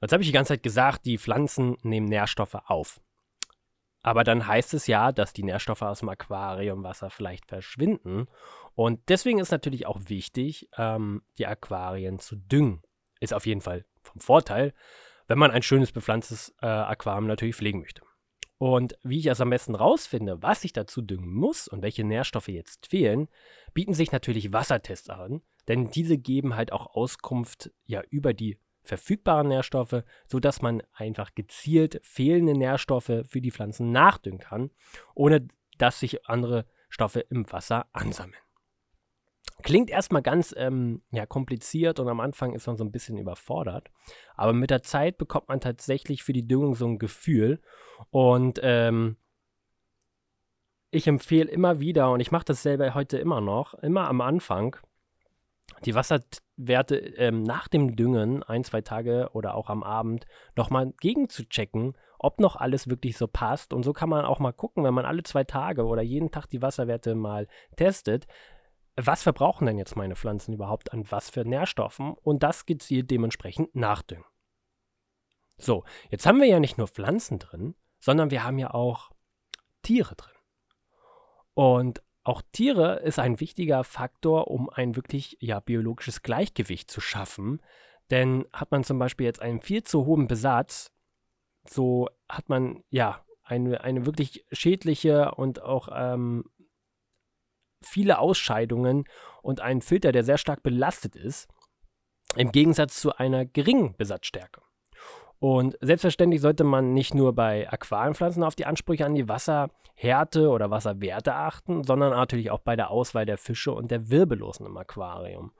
Jetzt 0.04 0.12
habe 0.12 0.22
ich 0.22 0.28
die 0.28 0.34
ganze 0.34 0.52
Zeit 0.52 0.62
gesagt, 0.62 1.06
die 1.06 1.16
Pflanzen 1.16 1.78
nehmen 1.82 2.06
Nährstoffe 2.06 2.56
auf. 2.66 3.00
Aber 4.02 4.22
dann 4.22 4.46
heißt 4.46 4.74
es 4.74 4.86
ja, 4.86 5.12
dass 5.12 5.32
die 5.32 5.42
Nährstoffe 5.42 5.80
aus 5.80 6.00
dem 6.00 6.10
Aquariumwasser 6.10 7.08
vielleicht 7.08 7.46
verschwinden. 7.46 8.26
Und 8.74 9.00
deswegen 9.08 9.38
ist 9.38 9.50
natürlich 9.50 9.86
auch 9.86 9.98
wichtig, 10.08 10.68
ähm, 10.76 11.22
die 11.38 11.46
Aquarien 11.46 12.18
zu 12.18 12.36
düngen. 12.36 12.82
Ist 13.18 13.32
auf 13.32 13.46
jeden 13.46 13.62
Fall 13.62 13.86
vom 14.02 14.20
Vorteil, 14.20 14.74
wenn 15.26 15.38
man 15.38 15.50
ein 15.50 15.62
schönes 15.62 15.90
bepflanztes 15.90 16.54
äh, 16.60 16.66
Aquarium 16.66 17.26
natürlich 17.26 17.56
pflegen 17.56 17.80
möchte. 17.80 18.02
Und 18.58 18.98
wie 19.04 19.20
ich 19.20 19.26
es 19.26 19.40
am 19.40 19.48
besten 19.48 19.74
rausfinde, 19.74 20.42
was 20.42 20.64
ich 20.64 20.74
dazu 20.74 21.00
düngen 21.00 21.32
muss 21.32 21.66
und 21.66 21.80
welche 21.80 22.04
Nährstoffe 22.04 22.48
jetzt 22.48 22.88
fehlen, 22.88 23.28
bieten 23.72 23.94
sich 23.94 24.12
natürlich 24.12 24.52
Wassertests 24.52 25.08
an, 25.08 25.40
denn 25.66 25.88
diese 25.88 26.18
geben 26.18 26.56
halt 26.56 26.72
auch 26.72 26.94
Auskunft 26.94 27.70
ja 27.86 28.02
über 28.10 28.34
die 28.34 28.58
verfügbaren 28.84 29.48
Nährstoffe, 29.48 30.04
sodass 30.26 30.62
man 30.62 30.82
einfach 30.92 31.34
gezielt 31.34 32.00
fehlende 32.02 32.54
Nährstoffe 32.54 33.24
für 33.26 33.40
die 33.40 33.50
Pflanzen 33.50 33.90
nachdüngen 33.90 34.40
kann, 34.40 34.70
ohne 35.14 35.48
dass 35.78 35.98
sich 35.98 36.26
andere 36.28 36.66
Stoffe 36.88 37.20
im 37.20 37.50
Wasser 37.50 37.86
ansammeln. 37.92 38.40
Klingt 39.62 39.88
erstmal 39.88 40.22
ganz 40.22 40.54
ähm, 40.56 41.02
ja, 41.10 41.26
kompliziert 41.26 41.98
und 41.98 42.08
am 42.08 42.20
Anfang 42.20 42.52
ist 42.52 42.66
man 42.66 42.76
so 42.76 42.84
ein 42.84 42.92
bisschen 42.92 43.16
überfordert. 43.16 43.90
Aber 44.34 44.52
mit 44.52 44.70
der 44.70 44.82
Zeit 44.82 45.16
bekommt 45.16 45.48
man 45.48 45.60
tatsächlich 45.60 46.22
für 46.22 46.32
die 46.32 46.46
Düngung 46.46 46.74
so 46.74 46.86
ein 46.86 46.98
Gefühl. 46.98 47.62
Und 48.10 48.60
ähm, 48.62 49.16
ich 50.90 51.06
empfehle 51.06 51.50
immer 51.50 51.80
wieder, 51.80 52.10
und 52.10 52.20
ich 52.20 52.30
mache 52.30 52.44
das 52.44 52.62
selber 52.62 52.94
heute 52.94 53.16
immer 53.18 53.40
noch, 53.40 53.74
immer 53.74 54.08
am 54.08 54.20
Anfang, 54.20 54.76
die 55.84 55.94
Wasserwerte 55.94 56.96
ähm, 56.96 57.42
nach 57.42 57.68
dem 57.68 57.96
Düngen, 57.96 58.42
ein, 58.42 58.64
zwei 58.64 58.80
Tage 58.80 59.30
oder 59.32 59.54
auch 59.54 59.68
am 59.68 59.82
Abend, 59.82 60.26
nochmal 60.56 60.92
gegenzuchecken, 61.00 61.96
ob 62.18 62.40
noch 62.40 62.56
alles 62.56 62.88
wirklich 62.88 63.16
so 63.16 63.26
passt. 63.26 63.72
Und 63.72 63.82
so 63.82 63.92
kann 63.92 64.08
man 64.08 64.24
auch 64.24 64.38
mal 64.38 64.52
gucken, 64.52 64.84
wenn 64.84 64.94
man 64.94 65.04
alle 65.04 65.22
zwei 65.22 65.44
Tage 65.44 65.84
oder 65.84 66.02
jeden 66.02 66.30
Tag 66.30 66.46
die 66.48 66.62
Wasserwerte 66.62 67.14
mal 67.14 67.46
testet, 67.76 68.26
was 68.96 69.22
verbrauchen 69.22 69.66
denn 69.66 69.78
jetzt 69.78 69.96
meine 69.96 70.16
Pflanzen 70.16 70.54
überhaupt 70.54 70.92
an 70.92 71.10
was 71.10 71.28
für 71.28 71.44
Nährstoffen 71.44 72.14
und 72.14 72.42
das 72.42 72.64
gezielt 72.64 73.10
dementsprechend 73.10 73.74
nachdüngen. 73.74 74.24
So, 75.58 75.84
jetzt 76.10 76.26
haben 76.26 76.40
wir 76.40 76.46
ja 76.46 76.60
nicht 76.60 76.78
nur 76.78 76.88
Pflanzen 76.88 77.38
drin, 77.38 77.74
sondern 77.98 78.30
wir 78.30 78.44
haben 78.44 78.58
ja 78.58 78.72
auch 78.72 79.10
Tiere 79.82 80.14
drin. 80.14 80.34
Und 81.54 82.02
auch 82.24 82.42
Tiere 82.52 83.00
ist 83.00 83.18
ein 83.18 83.38
wichtiger 83.38 83.84
Faktor, 83.84 84.48
um 84.48 84.70
ein 84.70 84.96
wirklich 84.96 85.36
ja, 85.40 85.60
biologisches 85.60 86.22
Gleichgewicht 86.22 86.90
zu 86.90 87.00
schaffen. 87.00 87.60
Denn 88.10 88.46
hat 88.52 88.70
man 88.70 88.82
zum 88.82 88.98
Beispiel 88.98 89.26
jetzt 89.26 89.42
einen 89.42 89.60
viel 89.60 89.82
zu 89.82 90.06
hohen 90.06 90.26
Besatz, 90.26 90.90
so 91.68 92.08
hat 92.28 92.48
man 92.48 92.82
ja 92.90 93.24
eine, 93.42 93.82
eine 93.82 94.06
wirklich 94.06 94.44
schädliche 94.52 95.34
und 95.34 95.62
auch 95.62 95.88
ähm, 95.92 96.44
viele 97.82 98.18
Ausscheidungen 98.18 99.04
und 99.42 99.60
einen 99.60 99.82
Filter, 99.82 100.12
der 100.12 100.24
sehr 100.24 100.38
stark 100.38 100.62
belastet 100.62 101.16
ist, 101.16 101.48
im 102.36 102.52
Gegensatz 102.52 103.00
zu 103.00 103.14
einer 103.16 103.44
geringen 103.44 103.96
Besatzstärke. 103.96 104.62
Und 105.46 105.76
selbstverständlich 105.82 106.40
sollte 106.40 106.64
man 106.64 106.94
nicht 106.94 107.14
nur 107.14 107.34
bei 107.34 107.70
Aquarienpflanzen 107.70 108.42
auf 108.42 108.54
die 108.54 108.64
Ansprüche 108.64 109.04
an 109.04 109.14
die 109.14 109.28
Wasserhärte 109.28 110.48
oder 110.48 110.70
Wasserwerte 110.70 111.34
achten, 111.34 111.84
sondern 111.84 112.12
natürlich 112.12 112.50
auch 112.50 112.60
bei 112.60 112.76
der 112.76 112.90
Auswahl 112.90 113.26
der 113.26 113.36
Fische 113.36 113.72
und 113.72 113.90
der 113.90 114.08
Wirbellosen 114.08 114.64
im 114.64 114.74
Aquarium. 114.78 115.52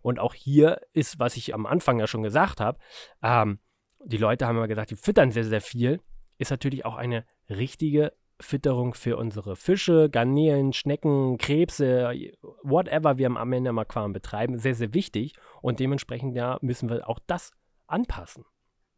Und 0.00 0.20
auch 0.20 0.34
hier 0.34 0.80
ist, 0.92 1.18
was 1.18 1.36
ich 1.36 1.54
am 1.54 1.66
Anfang 1.66 1.98
ja 1.98 2.06
schon 2.06 2.22
gesagt 2.22 2.60
habe, 2.60 2.78
ähm, 3.20 3.58
die 4.04 4.16
Leute 4.16 4.46
haben 4.46 4.58
immer 4.58 4.68
gesagt, 4.68 4.92
die 4.92 4.96
füttern 4.96 5.32
sehr, 5.32 5.42
sehr 5.42 5.60
viel, 5.60 6.00
ist 6.38 6.52
natürlich 6.52 6.84
auch 6.84 6.94
eine 6.94 7.24
richtige 7.50 8.12
Fütterung 8.38 8.94
für 8.94 9.16
unsere 9.16 9.56
Fische, 9.56 10.08
Garnelen, 10.08 10.72
Schnecken, 10.72 11.36
Krebse, 11.36 12.14
whatever 12.62 13.18
wir 13.18 13.26
am 13.26 13.52
Ende 13.52 13.70
im 13.70 13.78
Aquarium 13.80 14.12
betreiben, 14.12 14.60
sehr, 14.60 14.76
sehr 14.76 14.94
wichtig. 14.94 15.34
Und 15.62 15.80
dementsprechend 15.80 16.36
ja, 16.36 16.58
müssen 16.60 16.88
wir 16.88 17.08
auch 17.08 17.18
das 17.26 17.50
anpassen 17.88 18.44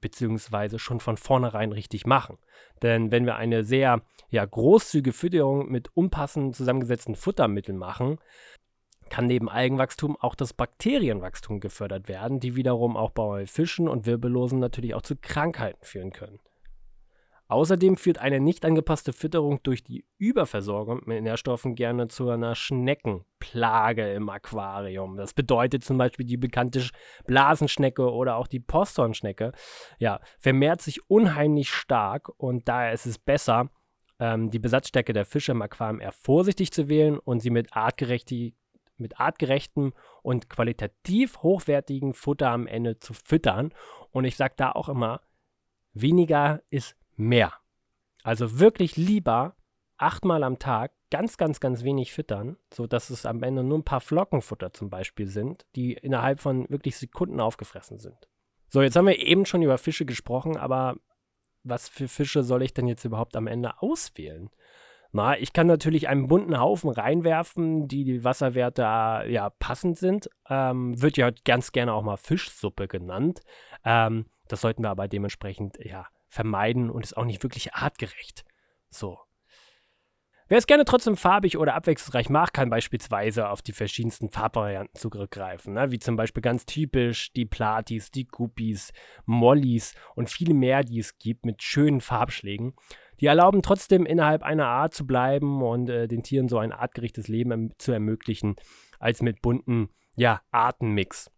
beziehungsweise 0.05 0.79
schon 0.79 1.01
von 1.01 1.17
vornherein 1.17 1.73
richtig 1.73 2.05
machen. 2.05 2.37
Denn 2.83 3.11
wenn 3.11 3.25
wir 3.25 3.37
eine 3.37 3.65
sehr 3.65 4.03
ja, 4.29 4.45
großzügige 4.45 5.15
Fütterung 5.15 5.71
mit 5.71 5.89
unpassend 5.97 6.55
zusammengesetzten 6.55 7.15
Futtermitteln 7.15 7.79
machen, 7.79 8.19
kann 9.09 9.27
neben 9.27 9.49
Algenwachstum 9.49 10.19
auch 10.21 10.35
das 10.35 10.53
Bakterienwachstum 10.53 11.59
gefördert 11.59 12.07
werden, 12.07 12.39
die 12.39 12.55
wiederum 12.55 12.99
auch 12.99 13.13
bei 13.13 13.47
Fischen 13.47 13.89
und 13.89 14.05
Wirbellosen 14.05 14.59
natürlich 14.59 14.95
auch 14.95 15.01
zu 15.01 15.17
Krankheiten 15.17 15.83
führen 15.83 16.13
können. 16.13 16.39
Außerdem 17.47 17.97
führt 17.97 18.19
eine 18.19 18.41
nicht 18.41 18.65
angepasste 18.65 19.13
Fütterung 19.13 19.63
durch 19.63 19.85
die 19.85 20.07
Überversorgung 20.17 21.03
mit 21.05 21.23
Nährstoffen 21.23 21.75
gerne 21.75 22.09
zu 22.09 22.31
einer 22.31 22.55
Schneckenplage 22.55 24.13
im 24.15 24.31
Aquarium. 24.31 25.17
Das 25.17 25.35
bedeutet 25.35 25.85
zum 25.85 25.99
Beispiel 25.99 26.25
die 26.25 26.39
bekannte 26.39 26.89
Blasenschnecke 27.27 28.11
oder 28.11 28.37
auch 28.37 28.47
die 28.47 28.61
Posthornschnecke. 28.61 29.53
Ja, 29.99 30.21
vermehrt 30.39 30.81
sich 30.81 31.09
unheimlich 31.11 31.71
stark 31.71 32.31
und 32.39 32.67
daher 32.67 32.93
ist 32.93 33.07
es 33.07 33.19
besser, 33.19 33.69
ähm, 34.19 34.51
die 34.51 34.59
Besatzstärke 34.59 35.13
der 35.13 35.27
Fische 35.27 35.53
im 35.53 35.61
Aquarium 35.61 36.01
eher 36.01 36.13
vorsichtig 36.13 36.73
zu 36.73 36.89
wählen 36.89 37.19
und 37.19 37.41
sie 37.41 37.51
mit, 37.51 37.71
mit 38.97 39.21
artgerechtem 39.21 39.93
und 40.23 40.49
qualitativ 40.49 41.43
hochwertigen 41.43 42.15
Futter 42.15 42.51
am 42.51 42.67
Ende 42.67 42.99
zu 43.01 43.13
füttern. 43.13 43.75
Und 44.13 44.25
ich 44.25 44.37
sage 44.37 44.55
da 44.57 44.73
auch 44.73 44.89
immer, 44.89 45.21
weniger 45.93 46.63
ist 46.71 46.97
mehr. 47.17 47.53
Also 48.23 48.59
wirklich 48.59 48.97
lieber 48.97 49.57
achtmal 49.97 50.43
am 50.43 50.59
Tag 50.59 50.93
ganz, 51.11 51.37
ganz, 51.37 51.61
ganz 51.61 51.85
wenig 51.85 52.13
füttern, 52.13 52.57
sodass 52.73 53.11
es 53.11 53.27
am 53.27 53.43
Ende 53.43 53.63
nur 53.63 53.79
ein 53.79 53.85
paar 53.85 54.01
Flockenfutter 54.01 54.73
zum 54.73 54.91
Beispiel 54.91 55.27
sind, 55.27 55.67
die 55.77 55.93
innerhalb 55.93 56.41
von 56.41 56.69
wirklich 56.71 56.97
Sekunden 56.97 57.41
aufgefressen 57.41 57.99
sind. 57.99 58.29
So, 58.69 58.83
jetzt 58.83 58.97
haben 58.97 59.07
wir 59.07 59.19
eben 59.21 59.47
schon 59.47 59.63
über 59.63 59.79
Fische 59.79 60.05
gesprochen, 60.05 60.57
aber 60.57 60.97
was 61.63 61.89
für 61.89 62.09
Fische 62.09 62.43
soll 62.43 62.63
ich 62.63 62.75
denn 62.75 62.89
jetzt 62.89 63.05
überhaupt 63.05 63.37
am 63.37 63.47
Ende 63.47 63.81
auswählen? 63.81 64.51
Na, 65.13 65.39
ich 65.39 65.53
kann 65.53 65.69
natürlich 65.69 66.09
einen 66.09 66.27
bunten 66.27 66.59
Haufen 66.59 66.91
reinwerfen, 66.91 67.87
die 67.87 68.03
die 68.03 68.25
Wasserwerte 68.25 68.83
ja 69.31 69.51
passend 69.51 69.97
sind. 69.97 70.29
Ähm, 70.49 71.01
wird 71.01 71.17
ja 71.17 71.31
ganz 71.45 71.71
gerne 71.71 71.93
auch 71.93 72.03
mal 72.03 72.17
Fischsuppe 72.17 72.89
genannt. 72.89 73.41
Ähm, 73.85 74.27
das 74.49 74.63
sollten 74.63 74.83
wir 74.83 74.91
aber 74.91 75.07
dementsprechend 75.07 75.79
ja 75.79 76.09
vermeiden 76.35 76.91
und 76.91 77.05
ist 77.05 77.17
auch 77.17 77.25
nicht 77.25 77.43
wirklich 77.43 77.75
artgerecht. 77.75 78.45
So. 78.91 79.19
Wer 80.47 80.59
es 80.59 80.67
gerne 80.67 80.85
trotzdem 80.85 81.17
farbig 81.17 81.57
oder 81.57 81.75
abwechslungsreich 81.75 82.29
mag, 82.29 82.53
kann 82.53 82.69
beispielsweise 82.69 83.49
auf 83.49 83.63
die 83.63 83.73
verschiedensten 83.73 84.29
Farbvarianten 84.29 85.01
zurückgreifen, 85.01 85.73
ne? 85.73 85.91
wie 85.91 85.99
zum 85.99 86.17
Beispiel 86.17 86.43
ganz 86.43 86.67
typisch 86.67 87.33
die 87.33 87.47
Platis, 87.47 88.11
die 88.11 88.27
Guppies, 88.27 88.93
Mollys 89.25 89.95
und 90.15 90.29
viele 90.29 90.53
mehr, 90.53 90.83
die 90.85 90.99
es 90.99 91.17
gibt 91.19 91.47
mit 91.47 91.63
schönen 91.63 92.03
Farbschlägen. 92.03 92.75
Die 93.21 93.27
erlauben 93.27 93.63
trotzdem 93.63 94.05
innerhalb 94.05 94.43
einer 94.43 94.67
Art 94.67 94.93
zu 94.93 95.07
bleiben 95.07 95.63
und 95.63 95.89
äh, 95.89 96.09
den 96.09 96.23
Tieren 96.23 96.49
so 96.49 96.59
ein 96.59 96.73
artgerechtes 96.73 97.27
Leben 97.29 97.51
erm 97.51 97.71
zu 97.79 97.93
ermöglichen, 97.93 98.57
als 98.99 99.23
mit 99.23 99.41
bunten 99.41 99.89
ja, 100.17 100.43
Artenmix. 100.51 101.31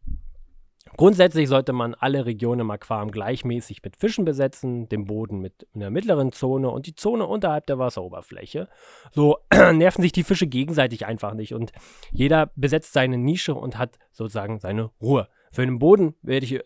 Grundsätzlich 0.97 1.49
sollte 1.49 1.73
man 1.73 1.95
alle 1.95 2.25
Regionen 2.25 2.61
im 2.61 2.71
Aquarium 2.71 3.11
gleichmäßig 3.11 3.83
mit 3.83 3.97
Fischen 3.97 4.25
besetzen, 4.25 4.88
den 4.88 5.05
Boden 5.05 5.40
mit 5.40 5.66
einer 5.75 5.90
mittleren 5.90 6.33
Zone 6.33 6.71
und 6.71 6.87
die 6.87 6.95
Zone 6.95 7.26
unterhalb 7.26 7.66
der 7.66 7.78
Wasseroberfläche. 7.78 8.69
So 9.11 9.38
nerven 9.52 10.02
sich 10.02 10.12
die 10.12 10.23
Fische 10.23 10.47
gegenseitig 10.47 11.05
einfach 11.05 11.35
nicht 11.35 11.55
und 11.55 11.73
jeder 12.12 12.50
besetzt 12.57 12.93
seine 12.93 13.19
Nische 13.19 13.55
und 13.55 13.78
hat 13.78 13.99
sozusagen 14.12 14.59
seine 14.59 14.90
Ruhe. 15.00 15.28
Für 15.52 15.66
den 15.66 15.78
Boden 15.78 16.14
ich, 16.23 16.61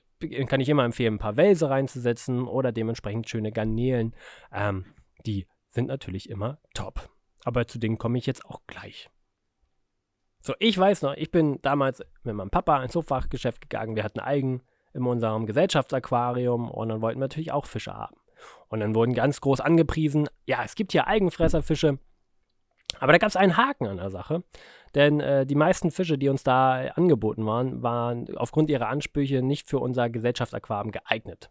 kann 0.47 0.61
ich 0.61 0.69
immer 0.69 0.85
empfehlen, 0.85 1.15
ein 1.15 1.19
paar 1.19 1.37
Wälse 1.37 1.71
reinzusetzen 1.71 2.47
oder 2.47 2.73
dementsprechend 2.73 3.29
schöne 3.29 3.53
Garnelen. 3.53 4.15
Ähm, 4.53 4.85
die 5.27 5.47
sind 5.71 5.89
natürlich 5.89 6.29
immer 6.29 6.59
top. 6.75 7.11
Aber 7.45 7.67
zu 7.67 7.79
denen 7.79 7.99
komme 7.99 8.19
ich 8.19 8.27
jetzt 8.27 8.45
auch 8.45 8.61
gleich. 8.67 9.11
So, 10.43 10.55
ich 10.59 10.79
weiß 10.79 11.03
noch, 11.03 11.15
ich 11.15 11.31
bin 11.31 11.61
damals 11.63 12.03
mit 12.23 12.35
meinem 12.35 12.51
Papa 12.51 12.83
ins 12.83 12.95
Hoffachgeschäft 12.95 13.61
gegangen. 13.61 13.97
Wir 13.97 14.05
hatten 14.05 14.21
Algen 14.21 14.63
in 14.95 15.05
unserem 15.05 15.47
Gesellschaftsaquarium 15.47 16.71
und 16.71 16.89
dann 16.89 17.03
wollten 17.03 17.19
wir 17.19 17.25
natürlich 17.25 17.53
auch 17.53 17.67
Fische 17.67 17.95
haben. 17.95 18.17
Und 18.69 18.81
dann 18.81 18.95
wurden 18.95 19.15
ganz 19.15 19.41
groß 19.41 19.61
angepriesen, 19.61 20.29
ja, 20.47 20.63
es 20.65 20.75
gibt 20.75 20.93
hier 20.93 21.07
Algenfresserfische. 21.07 21.99
Aber 22.99 23.13
da 23.13 23.19
gab 23.19 23.29
es 23.29 23.37
einen 23.37 23.57
Haken 23.57 23.87
an 23.87 23.99
der 23.99 24.11
Sache, 24.11 24.43
denn 24.95 25.21
äh, 25.21 25.47
die 25.47 25.55
meisten 25.55 25.91
Fische, 25.91 26.19
die 26.19 26.29
uns 26.29 26.43
da 26.43 26.89
angeboten 26.95 27.47
waren, 27.47 27.83
waren 27.83 28.35
aufgrund 28.37 28.71
ihrer 28.71 28.89
Ansprüche 28.89 29.43
nicht 29.43 29.69
für 29.69 29.79
unser 29.79 30.11
Gesellschaftsaquarium 30.11 30.91
geeignet. 30.91 31.51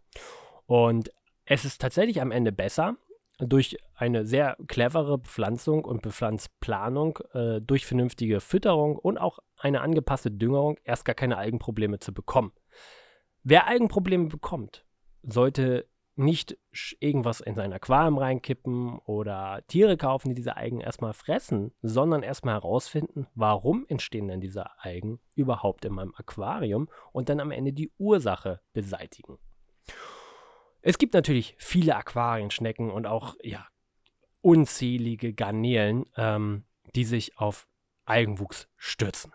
Und 0.66 1.10
es 1.46 1.64
ist 1.64 1.80
tatsächlich 1.80 2.20
am 2.20 2.30
Ende 2.30 2.52
besser, 2.52 2.96
durch 3.40 3.76
eine 3.94 4.24
sehr 4.26 4.56
clevere 4.66 5.18
Bepflanzung 5.18 5.84
und 5.84 6.02
Bepflanzplanung, 6.02 7.18
äh, 7.32 7.60
durch 7.60 7.86
vernünftige 7.86 8.40
Fütterung 8.40 8.96
und 8.96 9.18
auch 9.18 9.38
eine 9.58 9.80
angepasste 9.80 10.30
Düngerung 10.30 10.78
erst 10.84 11.04
gar 11.04 11.14
keine 11.14 11.36
Algenprobleme 11.36 11.98
zu 11.98 12.12
bekommen. 12.12 12.52
Wer 13.42 13.66
Algenprobleme 13.66 14.26
bekommt, 14.28 14.84
sollte 15.22 15.88
nicht 16.16 16.58
irgendwas 17.00 17.40
in 17.40 17.54
sein 17.54 17.72
Aquarium 17.72 18.18
reinkippen 18.18 18.98
oder 18.98 19.62
Tiere 19.68 19.96
kaufen, 19.96 20.28
die 20.28 20.34
diese 20.34 20.56
Algen 20.56 20.80
erstmal 20.80 21.14
fressen, 21.14 21.72
sondern 21.82 22.22
erstmal 22.22 22.54
herausfinden, 22.54 23.26
warum 23.34 23.86
entstehen 23.88 24.28
denn 24.28 24.40
diese 24.40 24.66
Algen 24.78 25.20
überhaupt 25.34 25.84
in 25.84 25.94
meinem 25.94 26.14
Aquarium 26.14 26.88
und 27.12 27.28
dann 27.28 27.40
am 27.40 27.50
Ende 27.50 27.72
die 27.72 27.90
Ursache 27.96 28.60
beseitigen. 28.72 29.38
Es 30.82 30.98
gibt 30.98 31.14
natürlich 31.14 31.54
viele 31.58 31.96
Aquarienschnecken 31.96 32.90
und 32.90 33.06
auch 33.06 33.36
ja, 33.42 33.66
unzählige 34.40 35.32
Garnelen, 35.34 36.04
ähm, 36.16 36.64
die 36.94 37.04
sich 37.04 37.38
auf 37.38 37.68
Algenwuchs 38.04 38.68
stürzen. 38.76 39.32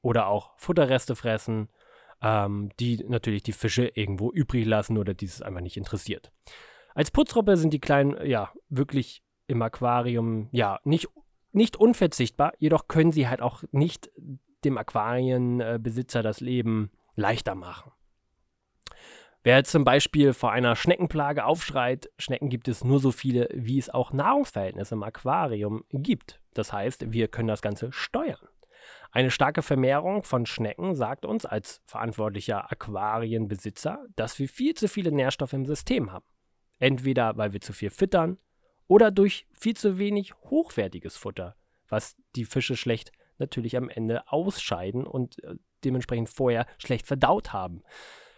Oder 0.00 0.28
auch 0.28 0.58
Futterreste 0.58 1.16
fressen, 1.16 1.68
ähm, 2.22 2.70
die 2.80 3.04
natürlich 3.06 3.42
die 3.42 3.52
Fische 3.52 3.86
irgendwo 3.94 4.32
übrig 4.32 4.64
lassen 4.64 4.98
oder 4.98 5.14
die 5.14 5.26
es 5.26 5.42
einfach 5.42 5.60
nicht 5.60 5.76
interessiert. 5.76 6.32
Als 6.94 7.10
Putztruppe 7.10 7.56
sind 7.56 7.72
die 7.72 7.80
kleinen, 7.80 8.26
ja, 8.26 8.52
wirklich 8.68 9.22
im 9.46 9.60
Aquarium, 9.62 10.48
ja, 10.52 10.80
nicht, 10.84 11.08
nicht 11.52 11.76
unverzichtbar, 11.76 12.52
jedoch 12.58 12.88
können 12.88 13.12
sie 13.12 13.28
halt 13.28 13.42
auch 13.42 13.62
nicht 13.70 14.10
dem 14.64 14.78
Aquarienbesitzer 14.78 16.22
das 16.22 16.40
Leben 16.40 16.90
leichter 17.14 17.54
machen. 17.54 17.92
Wer 19.46 19.62
zum 19.62 19.84
Beispiel 19.84 20.32
vor 20.32 20.50
einer 20.50 20.74
Schneckenplage 20.74 21.44
aufschreit, 21.44 22.10
Schnecken 22.18 22.48
gibt 22.48 22.66
es 22.66 22.82
nur 22.82 22.98
so 22.98 23.12
viele, 23.12 23.48
wie 23.54 23.78
es 23.78 23.88
auch 23.88 24.12
Nahrungsverhältnisse 24.12 24.96
im 24.96 25.04
Aquarium 25.04 25.84
gibt. 25.92 26.40
Das 26.52 26.72
heißt, 26.72 27.12
wir 27.12 27.28
können 27.28 27.46
das 27.46 27.62
Ganze 27.62 27.92
steuern. 27.92 28.48
Eine 29.12 29.30
starke 29.30 29.62
Vermehrung 29.62 30.24
von 30.24 30.46
Schnecken 30.46 30.96
sagt 30.96 31.24
uns 31.24 31.46
als 31.46 31.80
verantwortlicher 31.84 32.72
Aquarienbesitzer, 32.72 34.04
dass 34.16 34.36
wir 34.40 34.48
viel 34.48 34.74
zu 34.74 34.88
viele 34.88 35.12
Nährstoffe 35.12 35.52
im 35.52 35.64
System 35.64 36.10
haben. 36.10 36.26
Entweder 36.80 37.36
weil 37.36 37.52
wir 37.52 37.60
zu 37.60 37.72
viel 37.72 37.90
füttern 37.90 38.38
oder 38.88 39.12
durch 39.12 39.46
viel 39.52 39.76
zu 39.76 39.96
wenig 39.96 40.34
hochwertiges 40.50 41.16
Futter, 41.16 41.54
was 41.88 42.16
die 42.34 42.46
Fische 42.46 42.76
schlecht 42.76 43.12
natürlich 43.38 43.76
am 43.76 43.90
Ende 43.90 44.26
ausscheiden 44.26 45.06
und 45.06 45.40
äh, 45.44 45.54
dementsprechend 45.84 46.30
vorher 46.30 46.66
schlecht 46.78 47.06
verdaut 47.06 47.52
haben. 47.52 47.84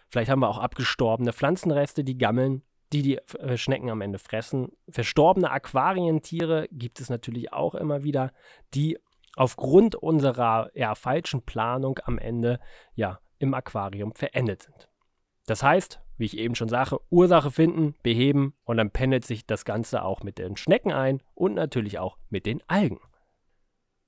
Vielleicht 0.09 0.29
haben 0.29 0.41
wir 0.41 0.49
auch 0.49 0.57
abgestorbene 0.57 1.33
Pflanzenreste, 1.33 2.03
die 2.03 2.17
gammeln, 2.17 2.63
die 2.91 3.01
die 3.01 3.17
äh, 3.17 3.57
Schnecken 3.57 3.89
am 3.89 4.01
Ende 4.01 4.19
fressen. 4.19 4.71
Verstorbene 4.89 5.51
Aquarientiere 5.51 6.67
gibt 6.71 6.99
es 6.99 7.09
natürlich 7.09 7.53
auch 7.53 7.75
immer 7.75 8.03
wieder, 8.03 8.31
die 8.73 8.97
aufgrund 9.35 9.95
unserer 9.95 10.69
ja, 10.73 10.95
falschen 10.95 11.43
Planung 11.43 11.99
am 12.03 12.17
Ende 12.17 12.59
ja, 12.95 13.19
im 13.37 13.53
Aquarium 13.53 14.13
verendet 14.15 14.63
sind. 14.63 14.89
Das 15.45 15.63
heißt, 15.63 16.01
wie 16.17 16.25
ich 16.25 16.37
eben 16.37 16.55
schon 16.55 16.69
sage, 16.69 16.99
Ursache 17.09 17.49
finden, 17.49 17.95
beheben 18.03 18.53
und 18.65 18.77
dann 18.77 18.91
pendelt 18.91 19.25
sich 19.25 19.45
das 19.45 19.65
Ganze 19.65 20.03
auch 20.03 20.21
mit 20.21 20.37
den 20.37 20.57
Schnecken 20.57 20.91
ein 20.91 21.21
und 21.33 21.53
natürlich 21.53 21.99
auch 21.99 22.17
mit 22.29 22.45
den 22.45 22.61
Algen. 22.67 22.99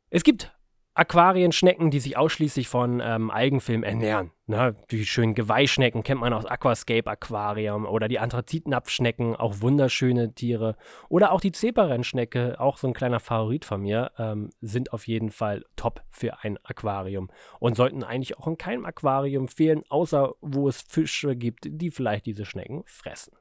Es 0.09 0.23
gibt 0.23 0.53
Aquarienschnecken, 0.93 1.89
die 1.89 2.01
sich 2.01 2.17
ausschließlich 2.17 2.67
von 2.67 3.01
ähm, 3.01 3.31
Algenfilm 3.31 3.83
ernähren. 3.83 4.31
Ne? 4.45 4.75
Die 4.91 5.05
schönen 5.05 5.35
Geweihschnecken 5.35 6.03
kennt 6.03 6.19
man 6.19 6.33
aus 6.33 6.45
Aquascape 6.45 7.09
Aquarium 7.09 7.85
oder 7.85 8.09
die 8.09 8.19
Anthrazitnapfschnecken, 8.19 9.37
auch 9.37 9.61
wunderschöne 9.61 10.33
Tiere. 10.33 10.75
Oder 11.07 11.31
auch 11.31 11.39
die 11.39 11.53
Zeperennschnecke, 11.53 12.59
auch 12.59 12.75
so 12.75 12.87
ein 12.87 12.93
kleiner 12.93 13.21
Favorit 13.21 13.63
von 13.63 13.81
mir, 13.81 14.11
ähm, 14.17 14.49
sind 14.59 14.91
auf 14.91 15.07
jeden 15.07 15.31
Fall 15.31 15.63
top 15.77 16.01
für 16.09 16.43
ein 16.43 16.57
Aquarium 16.65 17.29
und 17.59 17.77
sollten 17.77 18.03
eigentlich 18.03 18.37
auch 18.37 18.47
in 18.47 18.57
keinem 18.57 18.85
Aquarium 18.85 19.47
fehlen, 19.47 19.83
außer 19.87 20.33
wo 20.41 20.67
es 20.67 20.81
Fische 20.81 21.37
gibt, 21.37 21.67
die 21.69 21.89
vielleicht 21.89 22.25
diese 22.25 22.43
Schnecken 22.43 22.83
fressen. 22.85 23.31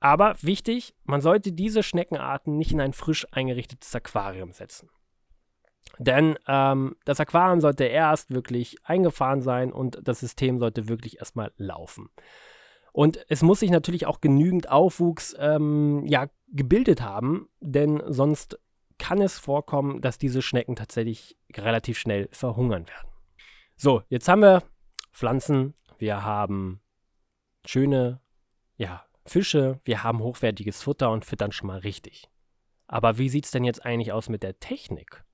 Aber 0.00 0.34
wichtig, 0.42 0.94
man 1.04 1.20
sollte 1.20 1.52
diese 1.52 1.84
Schneckenarten 1.84 2.56
nicht 2.56 2.72
in 2.72 2.80
ein 2.80 2.94
frisch 2.94 3.26
eingerichtetes 3.30 3.94
Aquarium 3.94 4.50
setzen. 4.50 4.88
Denn 5.98 6.38
ähm, 6.46 6.96
das 7.04 7.20
Aquarium 7.20 7.60
sollte 7.60 7.84
erst 7.84 8.32
wirklich 8.32 8.76
eingefahren 8.84 9.42
sein 9.42 9.72
und 9.72 9.98
das 10.02 10.20
System 10.20 10.58
sollte 10.58 10.88
wirklich 10.88 11.18
erstmal 11.18 11.52
laufen. 11.56 12.08
Und 12.92 13.24
es 13.28 13.42
muss 13.42 13.60
sich 13.60 13.70
natürlich 13.70 14.06
auch 14.06 14.20
genügend 14.20 14.70
Aufwuchs 14.70 15.36
ähm, 15.38 16.04
ja, 16.06 16.28
gebildet 16.48 17.02
haben, 17.02 17.48
denn 17.60 18.02
sonst 18.06 18.58
kann 18.98 19.20
es 19.20 19.38
vorkommen, 19.38 20.00
dass 20.00 20.18
diese 20.18 20.42
Schnecken 20.42 20.76
tatsächlich 20.76 21.36
relativ 21.56 21.98
schnell 21.98 22.28
verhungern 22.32 22.86
werden. 22.88 23.08
So, 23.76 24.02
jetzt 24.08 24.28
haben 24.28 24.42
wir 24.42 24.62
Pflanzen, 25.12 25.74
wir 25.98 26.24
haben 26.24 26.80
schöne 27.64 28.20
ja, 28.76 29.04
Fische, 29.24 29.80
wir 29.84 30.02
haben 30.02 30.20
hochwertiges 30.20 30.82
Futter 30.82 31.10
und 31.10 31.24
füttern 31.24 31.52
schon 31.52 31.68
mal 31.68 31.78
richtig. 31.78 32.28
Aber 32.86 33.18
wie 33.18 33.28
sieht 33.28 33.44
es 33.44 33.50
denn 33.50 33.64
jetzt 33.64 33.84
eigentlich 33.84 34.12
aus 34.12 34.28
mit 34.28 34.42
der 34.42 34.58
Technik? 34.58 35.24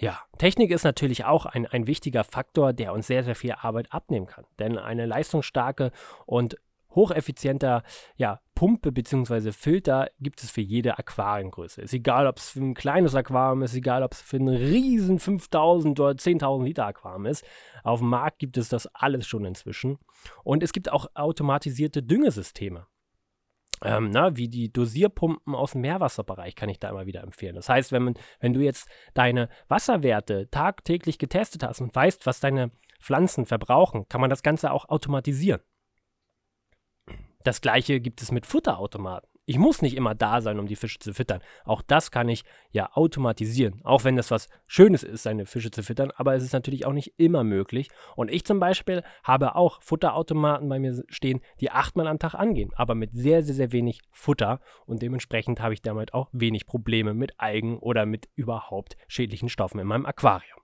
Ja, 0.00 0.20
Technik 0.38 0.70
ist 0.70 0.84
natürlich 0.84 1.24
auch 1.24 1.44
ein, 1.44 1.66
ein 1.66 1.88
wichtiger 1.88 2.22
Faktor, 2.22 2.72
der 2.72 2.92
uns 2.92 3.08
sehr, 3.08 3.24
sehr 3.24 3.34
viel 3.34 3.52
Arbeit 3.52 3.92
abnehmen 3.92 4.26
kann. 4.26 4.44
Denn 4.60 4.78
eine 4.78 5.06
leistungsstarke 5.06 5.90
und 6.24 6.56
hocheffizienter 6.94 7.82
ja, 8.16 8.40
Pumpe 8.54 8.92
bzw. 8.92 9.52
Filter 9.52 10.08
gibt 10.20 10.42
es 10.42 10.50
für 10.50 10.60
jede 10.60 10.98
Aquariengröße. 10.98 11.82
Ist 11.82 11.94
egal, 11.94 12.26
ob 12.26 12.38
es 12.38 12.50
für 12.50 12.60
ein 12.60 12.74
kleines 12.74 13.14
Aquarium 13.14 13.62
ist, 13.62 13.74
egal, 13.74 14.02
ob 14.04 14.12
es 14.12 14.20
für 14.20 14.36
ein 14.36 14.48
riesen 14.48 15.18
5000 15.18 15.98
oder 15.98 16.12
10.000 16.12 16.64
Liter 16.64 16.86
Aquarium 16.86 17.26
ist. 17.26 17.44
Auf 17.82 17.98
dem 17.98 18.08
Markt 18.08 18.38
gibt 18.38 18.56
es 18.56 18.68
das 18.68 18.86
alles 18.94 19.26
schon 19.26 19.44
inzwischen. 19.44 19.98
Und 20.44 20.62
es 20.62 20.72
gibt 20.72 20.90
auch 20.90 21.06
automatisierte 21.14 22.02
Düngesysteme. 22.02 22.86
Ähm, 23.82 24.10
na, 24.10 24.36
wie 24.36 24.48
die 24.48 24.72
Dosierpumpen 24.72 25.54
aus 25.54 25.72
dem 25.72 25.82
Meerwasserbereich 25.82 26.54
kann 26.54 26.68
ich 26.68 26.78
da 26.78 26.90
immer 26.90 27.06
wieder 27.06 27.22
empfehlen. 27.22 27.54
Das 27.54 27.68
heißt, 27.68 27.92
wenn, 27.92 28.02
man, 28.02 28.14
wenn 28.40 28.52
du 28.52 28.60
jetzt 28.60 28.88
deine 29.14 29.48
Wasserwerte 29.68 30.48
tagtäglich 30.50 31.18
getestet 31.18 31.62
hast 31.62 31.80
und 31.80 31.94
weißt, 31.94 32.26
was 32.26 32.40
deine 32.40 32.70
Pflanzen 33.00 33.46
verbrauchen, 33.46 34.08
kann 34.08 34.20
man 34.20 34.30
das 34.30 34.42
Ganze 34.42 34.72
auch 34.72 34.88
automatisieren. 34.88 35.60
Das 37.44 37.60
gleiche 37.60 38.00
gibt 38.00 38.20
es 38.20 38.32
mit 38.32 38.46
Futterautomaten. 38.46 39.30
Ich 39.48 39.58
muss 39.58 39.80
nicht 39.80 39.96
immer 39.96 40.14
da 40.14 40.42
sein, 40.42 40.58
um 40.58 40.66
die 40.66 40.76
Fische 40.76 40.98
zu 40.98 41.14
füttern. 41.14 41.40
Auch 41.64 41.80
das 41.80 42.10
kann 42.10 42.28
ich 42.28 42.44
ja 42.70 42.90
automatisieren. 42.92 43.80
Auch 43.82 44.04
wenn 44.04 44.14
das 44.14 44.30
was 44.30 44.50
Schönes 44.66 45.02
ist, 45.02 45.22
seine 45.22 45.46
Fische 45.46 45.70
zu 45.70 45.82
füttern. 45.82 46.12
Aber 46.14 46.34
es 46.34 46.42
ist 46.42 46.52
natürlich 46.52 46.84
auch 46.84 46.92
nicht 46.92 47.14
immer 47.16 47.44
möglich. 47.44 47.88
Und 48.14 48.30
ich 48.30 48.44
zum 48.44 48.60
Beispiel 48.60 49.02
habe 49.24 49.56
auch 49.56 49.80
Futterautomaten 49.80 50.68
bei 50.68 50.78
mir 50.78 51.02
stehen, 51.08 51.40
die 51.60 51.70
achtmal 51.70 52.08
am 52.08 52.18
Tag 52.18 52.34
angehen. 52.34 52.72
Aber 52.76 52.94
mit 52.94 53.14
sehr, 53.14 53.42
sehr, 53.42 53.54
sehr 53.54 53.72
wenig 53.72 54.02
Futter. 54.12 54.60
Und 54.84 55.00
dementsprechend 55.00 55.62
habe 55.62 55.72
ich 55.72 55.80
damit 55.80 56.12
auch 56.12 56.28
wenig 56.32 56.66
Probleme 56.66 57.14
mit 57.14 57.40
Algen 57.40 57.78
oder 57.78 58.04
mit 58.04 58.28
überhaupt 58.34 58.98
schädlichen 59.08 59.48
Stoffen 59.48 59.80
in 59.80 59.86
meinem 59.86 60.04
Aquarium. 60.04 60.60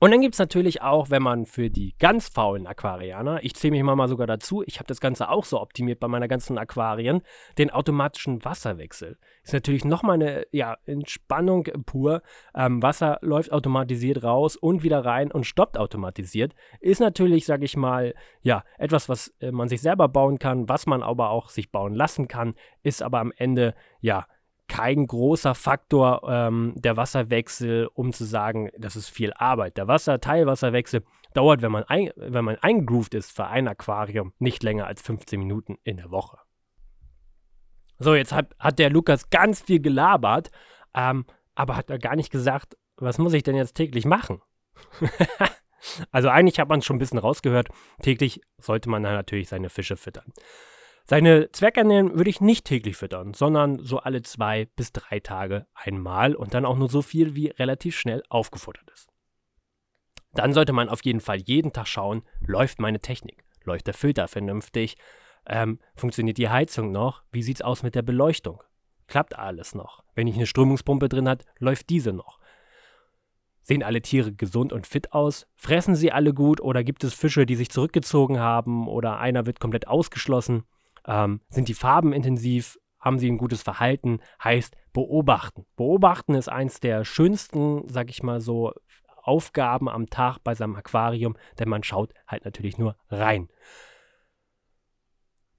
Und 0.00 0.12
dann 0.12 0.20
gibt 0.20 0.34
es 0.34 0.38
natürlich 0.38 0.80
auch, 0.80 1.10
wenn 1.10 1.22
man 1.22 1.44
für 1.44 1.70
die 1.70 1.96
ganz 1.98 2.28
faulen 2.28 2.68
Aquarianer, 2.68 3.42
ich 3.42 3.54
zähle 3.54 3.72
mich 3.72 3.82
mal, 3.82 4.08
sogar 4.08 4.28
dazu, 4.28 4.62
ich 4.64 4.78
habe 4.78 4.86
das 4.86 5.00
Ganze 5.00 5.28
auch 5.28 5.44
so 5.44 5.60
optimiert 5.60 5.98
bei 5.98 6.06
meiner 6.06 6.28
ganzen 6.28 6.56
Aquarien, 6.56 7.22
den 7.58 7.70
automatischen 7.70 8.44
Wasserwechsel. 8.44 9.18
Ist 9.42 9.54
natürlich 9.54 9.84
nochmal 9.84 10.14
eine 10.14 10.46
ja, 10.52 10.76
Entspannung 10.86 11.64
pur. 11.84 12.22
Ähm, 12.54 12.80
Wasser 12.80 13.18
läuft 13.22 13.50
automatisiert 13.50 14.22
raus 14.22 14.56
und 14.56 14.84
wieder 14.84 15.04
rein 15.04 15.32
und 15.32 15.44
stoppt 15.44 15.76
automatisiert. 15.76 16.54
Ist 16.78 17.00
natürlich, 17.00 17.44
sage 17.44 17.64
ich 17.64 17.76
mal, 17.76 18.14
ja, 18.40 18.62
etwas, 18.78 19.08
was 19.08 19.34
äh, 19.40 19.50
man 19.50 19.68
sich 19.68 19.80
selber 19.80 20.08
bauen 20.08 20.38
kann, 20.38 20.68
was 20.68 20.86
man 20.86 21.02
aber 21.02 21.30
auch 21.30 21.48
sich 21.48 21.72
bauen 21.72 21.94
lassen 21.94 22.28
kann, 22.28 22.54
ist 22.84 23.02
aber 23.02 23.18
am 23.18 23.32
Ende, 23.36 23.74
ja, 24.00 24.26
kein 24.78 25.06
großer 25.08 25.56
Faktor 25.56 26.22
ähm, 26.28 26.72
der 26.76 26.96
Wasserwechsel, 26.96 27.88
um 27.94 28.12
zu 28.12 28.24
sagen, 28.24 28.70
das 28.78 28.94
ist 28.94 29.08
viel 29.08 29.32
Arbeit. 29.32 29.76
Der 29.76 29.88
Wasser, 29.88 30.20
Teilwasserwechsel 30.20 31.02
dauert, 31.34 31.62
wenn 31.62 31.72
man, 31.72 31.82
ein, 31.84 32.10
wenn 32.14 32.44
man 32.44 32.56
eingegroovt 32.56 33.14
ist 33.14 33.32
für 33.32 33.46
ein 33.48 33.66
Aquarium, 33.66 34.32
nicht 34.38 34.62
länger 34.62 34.86
als 34.86 35.02
15 35.02 35.38
Minuten 35.38 35.78
in 35.82 35.96
der 35.96 36.12
Woche. 36.12 36.38
So, 37.98 38.14
jetzt 38.14 38.32
hat, 38.32 38.54
hat 38.60 38.78
der 38.78 38.90
Lukas 38.90 39.30
ganz 39.30 39.62
viel 39.62 39.80
gelabert, 39.80 40.52
ähm, 40.94 41.26
aber 41.56 41.76
hat 41.76 41.90
er 41.90 41.98
gar 41.98 42.14
nicht 42.14 42.30
gesagt, 42.30 42.76
was 42.96 43.18
muss 43.18 43.32
ich 43.32 43.42
denn 43.42 43.56
jetzt 43.56 43.74
täglich 43.74 44.04
machen? 44.04 44.40
also 46.12 46.28
eigentlich 46.28 46.60
hat 46.60 46.68
man 46.68 46.82
schon 46.82 46.96
ein 46.96 47.00
bisschen 47.00 47.18
rausgehört, 47.18 47.68
täglich 48.00 48.40
sollte 48.58 48.88
man 48.88 49.02
dann 49.02 49.14
natürlich 49.14 49.48
seine 49.48 49.70
Fische 49.70 49.96
füttern. 49.96 50.32
Seine 51.10 51.50
Zwergernähren 51.52 52.18
würde 52.18 52.28
ich 52.28 52.42
nicht 52.42 52.66
täglich 52.66 52.98
füttern, 52.98 53.32
sondern 53.32 53.78
so 53.78 53.96
alle 53.96 54.20
zwei 54.20 54.66
bis 54.76 54.92
drei 54.92 55.20
Tage 55.20 55.66
einmal 55.72 56.34
und 56.34 56.52
dann 56.52 56.66
auch 56.66 56.76
nur 56.76 56.90
so 56.90 57.00
viel, 57.00 57.34
wie 57.34 57.46
relativ 57.46 57.98
schnell 57.98 58.22
aufgefuttert 58.28 58.90
ist. 58.90 59.08
Dann 60.34 60.52
sollte 60.52 60.74
man 60.74 60.90
auf 60.90 61.02
jeden 61.02 61.20
Fall 61.20 61.38
jeden 61.38 61.72
Tag 61.72 61.86
schauen, 61.86 62.24
läuft 62.40 62.78
meine 62.78 63.00
Technik, 63.00 63.42
läuft 63.64 63.86
der 63.86 63.94
Filter 63.94 64.28
vernünftig, 64.28 64.98
ähm, 65.46 65.80
funktioniert 65.94 66.36
die 66.36 66.50
Heizung 66.50 66.92
noch, 66.92 67.22
wie 67.32 67.42
sieht 67.42 67.56
es 67.56 67.62
aus 67.62 67.82
mit 67.82 67.94
der 67.94 68.02
Beleuchtung, 68.02 68.62
klappt 69.06 69.38
alles 69.38 69.74
noch. 69.74 70.04
Wenn 70.14 70.26
ich 70.26 70.36
eine 70.36 70.46
Strömungspumpe 70.46 71.08
drin 71.08 71.26
habe, 71.26 71.42
läuft 71.58 71.88
diese 71.88 72.12
noch. 72.12 72.38
Sehen 73.62 73.82
alle 73.82 74.02
Tiere 74.02 74.34
gesund 74.34 74.74
und 74.74 74.86
fit 74.86 75.14
aus? 75.14 75.46
Fressen 75.56 75.94
sie 75.94 76.12
alle 76.12 76.34
gut 76.34 76.60
oder 76.60 76.84
gibt 76.84 77.02
es 77.02 77.14
Fische, 77.14 77.46
die 77.46 77.56
sich 77.56 77.70
zurückgezogen 77.70 78.40
haben 78.40 78.86
oder 78.88 79.18
einer 79.18 79.46
wird 79.46 79.58
komplett 79.58 79.88
ausgeschlossen? 79.88 80.64
Ähm, 81.08 81.40
sind 81.48 81.68
die 81.68 81.74
Farben 81.74 82.12
intensiv? 82.12 82.78
Haben 83.00 83.18
sie 83.18 83.30
ein 83.30 83.38
gutes 83.38 83.62
Verhalten? 83.62 84.20
Heißt 84.42 84.76
beobachten. 84.92 85.64
Beobachten 85.76 86.34
ist 86.34 86.48
eins 86.48 86.80
der 86.80 87.04
schönsten, 87.04 87.88
sag 87.88 88.10
ich 88.10 88.22
mal 88.22 88.40
so, 88.40 88.72
Aufgaben 89.22 89.88
am 89.88 90.08
Tag 90.08 90.38
bei 90.38 90.54
seinem 90.54 90.76
Aquarium, 90.76 91.36
denn 91.58 91.68
man 91.68 91.82
schaut 91.82 92.14
halt 92.26 92.44
natürlich 92.44 92.78
nur 92.78 92.96
rein. 93.10 93.48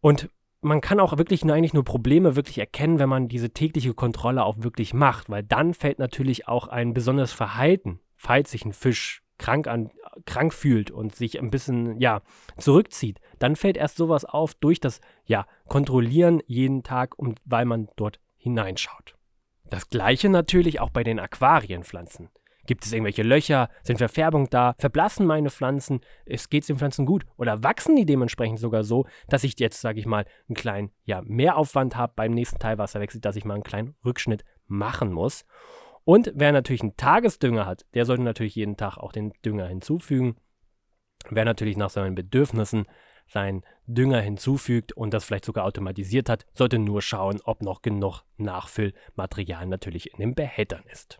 Und 0.01 0.29
man 0.61 0.81
kann 0.81 0.99
auch 0.99 1.17
wirklich 1.17 1.45
nur, 1.45 1.55
eigentlich 1.55 1.73
nur 1.73 1.83
Probleme 1.83 2.35
wirklich 2.35 2.57
erkennen, 2.57 2.99
wenn 2.99 3.09
man 3.09 3.27
diese 3.27 3.51
tägliche 3.51 3.93
Kontrolle 3.93 4.43
auch 4.43 4.57
wirklich 4.59 4.93
macht, 4.93 5.29
weil 5.29 5.43
dann 5.43 5.73
fällt 5.73 5.99
natürlich 5.99 6.47
auch 6.47 6.67
ein 6.67 6.93
besonderes 6.93 7.31
Verhalten, 7.31 7.99
falls 8.15 8.51
sich 8.51 8.65
ein 8.65 8.73
Fisch 8.73 9.23
krank, 9.37 9.67
an, 9.67 9.91
krank 10.25 10.53
fühlt 10.53 10.91
und 10.91 11.15
sich 11.15 11.39
ein 11.39 11.49
bisschen, 11.49 11.99
ja, 11.99 12.21
zurückzieht, 12.57 13.19
dann 13.39 13.55
fällt 13.55 13.77
erst 13.77 13.97
sowas 13.97 14.25
auf 14.25 14.53
durch 14.55 14.79
das, 14.79 15.01
ja, 15.25 15.45
Kontrollieren 15.67 16.41
jeden 16.47 16.83
Tag, 16.83 17.17
um, 17.17 17.35
weil 17.45 17.65
man 17.65 17.87
dort 17.95 18.19
hineinschaut. 18.37 19.15
Das 19.69 19.89
gleiche 19.89 20.29
natürlich 20.29 20.79
auch 20.79 20.89
bei 20.89 21.03
den 21.03 21.19
Aquarienpflanzen. 21.19 22.29
Gibt 22.69 22.85
es 22.85 22.93
irgendwelche 22.93 23.23
Löcher? 23.23 23.69
Sind 23.81 23.97
Verfärbungen 23.97 24.47
da? 24.51 24.75
Verblassen 24.77 25.25
meine 25.25 25.49
Pflanzen? 25.49 26.01
Geht 26.27 26.61
es 26.61 26.67
den 26.67 26.77
Pflanzen 26.77 27.07
gut? 27.07 27.25
Oder 27.35 27.63
wachsen 27.63 27.95
die 27.95 28.05
dementsprechend 28.05 28.59
sogar 28.59 28.83
so, 28.83 29.07
dass 29.27 29.43
ich 29.43 29.59
jetzt, 29.59 29.81
sage 29.81 29.99
ich 29.99 30.05
mal, 30.05 30.25
einen 30.47 30.55
kleinen 30.55 30.91
ja, 31.03 31.23
Mehraufwand 31.23 31.95
habe 31.95 32.13
beim 32.15 32.31
nächsten 32.31 32.59
Teilwasserwechsel, 32.59 33.21
dass 33.21 33.35
ich 33.35 33.43
mal 33.43 33.55
einen 33.55 33.63
kleinen 33.63 33.95
Rückschnitt 34.05 34.43
machen 34.67 35.11
muss? 35.11 35.45
Und 36.03 36.31
wer 36.35 36.51
natürlich 36.51 36.81
einen 36.81 36.97
Tagesdünger 36.97 37.65
hat, 37.65 37.85
der 37.93 38.05
sollte 38.05 38.23
natürlich 38.23 38.55
jeden 38.55 38.77
Tag 38.77 38.97
auch 38.97 39.11
den 39.11 39.33
Dünger 39.45 39.67
hinzufügen. 39.67 40.37
Wer 41.29 41.45
natürlich 41.45 41.77
nach 41.77 41.89
seinen 41.89 42.15
Bedürfnissen 42.15 42.85
seinen 43.29 43.63
Dünger 43.85 44.21
hinzufügt 44.21 44.93
und 44.93 45.13
das 45.13 45.25
vielleicht 45.25 45.45
sogar 45.45 45.65
automatisiert 45.65 46.29
hat, 46.29 46.45
sollte 46.53 46.79
nur 46.79 47.01
schauen, 47.01 47.39
ob 47.43 47.61
noch 47.61 47.81
genug 47.81 48.23
Nachfüllmaterial 48.37 49.67
natürlich 49.67 50.11
in 50.13 50.19
den 50.19 50.35
Behältern 50.35 50.83
ist. 50.91 51.19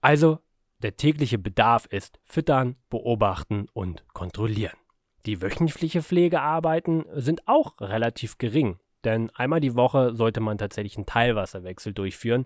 Also, 0.00 0.38
der 0.82 0.96
tägliche 0.96 1.38
Bedarf 1.38 1.86
ist 1.86 2.20
füttern, 2.22 2.76
beobachten 2.90 3.66
und 3.72 4.06
kontrollieren. 4.12 4.76
Die 5.24 5.40
wöchentliche 5.40 6.02
Pflegearbeiten 6.02 7.06
sind 7.14 7.48
auch 7.48 7.80
relativ 7.80 8.38
gering. 8.38 8.78
Denn 9.06 9.30
einmal 9.34 9.60
die 9.60 9.76
Woche 9.76 10.14
sollte 10.16 10.40
man 10.40 10.58
tatsächlich 10.58 10.96
einen 10.96 11.06
Teilwasserwechsel 11.06 11.94
durchführen. 11.94 12.44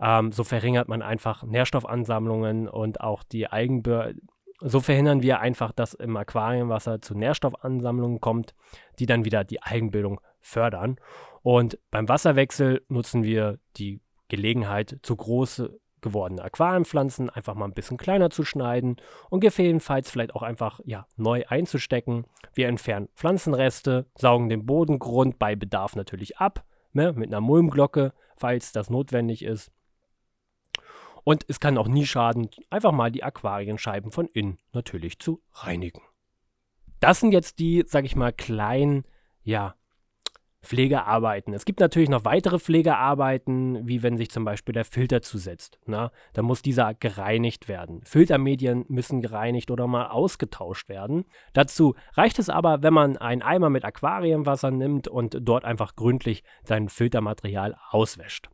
Ähm, 0.00 0.30
so 0.30 0.44
verringert 0.44 0.88
man 0.88 1.02
einfach 1.02 1.42
Nährstoffansammlungen 1.42 2.68
und 2.68 3.00
auch 3.00 3.24
die 3.24 3.50
Eigenbör 3.50 4.12
so 4.60 4.80
verhindern 4.80 5.20
wir 5.22 5.40
einfach, 5.40 5.70
dass 5.72 5.92
im 5.92 6.16
Aquarienwasser 6.16 7.02
zu 7.02 7.14
Nährstoffansammlungen 7.14 8.20
kommt, 8.20 8.54
die 8.98 9.04
dann 9.04 9.26
wieder 9.26 9.44
die 9.44 9.62
Eigenbildung 9.62 10.20
fördern. 10.40 10.96
Und 11.42 11.78
beim 11.90 12.08
Wasserwechsel 12.08 12.82
nutzen 12.88 13.22
wir 13.22 13.58
die 13.76 14.00
Gelegenheit, 14.28 14.98
zu 15.02 15.14
große 15.14 15.78
gewordene 16.06 16.44
Aquariumpflanzen 16.44 17.30
einfach 17.30 17.56
mal 17.56 17.64
ein 17.64 17.74
bisschen 17.74 17.96
kleiner 17.96 18.30
zu 18.30 18.44
schneiden 18.44 18.96
und 19.28 19.40
gegebenenfalls 19.40 20.08
vielleicht 20.08 20.34
auch 20.36 20.42
einfach 20.42 20.80
ja, 20.84 21.06
neu 21.16 21.44
einzustecken. 21.48 22.26
Wir 22.54 22.68
entfernen 22.68 23.08
Pflanzenreste, 23.16 24.06
saugen 24.14 24.48
den 24.48 24.66
Bodengrund 24.66 25.40
bei 25.40 25.56
Bedarf 25.56 25.96
natürlich 25.96 26.38
ab, 26.38 26.64
ne, 26.92 27.12
mit 27.12 27.28
einer 27.28 27.40
Mulmglocke, 27.40 28.12
falls 28.36 28.70
das 28.70 28.88
notwendig 28.88 29.42
ist. 29.42 29.72
Und 31.24 31.44
es 31.48 31.58
kann 31.58 31.76
auch 31.76 31.88
nie 31.88 32.06
schaden, 32.06 32.48
einfach 32.70 32.92
mal 32.92 33.10
die 33.10 33.24
Aquarienscheiben 33.24 34.12
von 34.12 34.26
innen 34.26 34.58
natürlich 34.72 35.18
zu 35.18 35.42
reinigen. 35.54 36.02
Das 37.00 37.18
sind 37.18 37.32
jetzt 37.32 37.58
die, 37.58 37.82
sag 37.84 38.04
ich 38.04 38.14
mal, 38.14 38.32
kleinen, 38.32 39.04
ja, 39.42 39.74
Pflegearbeiten. 40.66 41.54
Es 41.54 41.64
gibt 41.64 41.80
natürlich 41.80 42.08
noch 42.08 42.24
weitere 42.24 42.58
Pflegearbeiten, 42.58 43.86
wie 43.86 44.02
wenn 44.02 44.18
sich 44.18 44.30
zum 44.30 44.44
Beispiel 44.44 44.74
der 44.74 44.84
Filter 44.84 45.22
zusetzt. 45.22 45.78
Na, 45.86 46.10
dann 46.32 46.44
muss 46.44 46.62
dieser 46.62 46.94
gereinigt 46.94 47.68
werden. 47.68 48.00
Filtermedien 48.04 48.84
müssen 48.88 49.22
gereinigt 49.22 49.70
oder 49.70 49.86
mal 49.86 50.08
ausgetauscht 50.08 50.88
werden. 50.88 51.24
Dazu 51.52 51.94
reicht 52.14 52.38
es 52.38 52.50
aber, 52.50 52.82
wenn 52.82 52.92
man 52.92 53.16
einen 53.16 53.42
Eimer 53.42 53.70
mit 53.70 53.84
Aquariumwasser 53.84 54.70
nimmt 54.70 55.08
und 55.08 55.38
dort 55.40 55.64
einfach 55.64 55.94
gründlich 55.94 56.42
sein 56.64 56.88
Filtermaterial 56.88 57.76
auswäscht. 57.90 58.50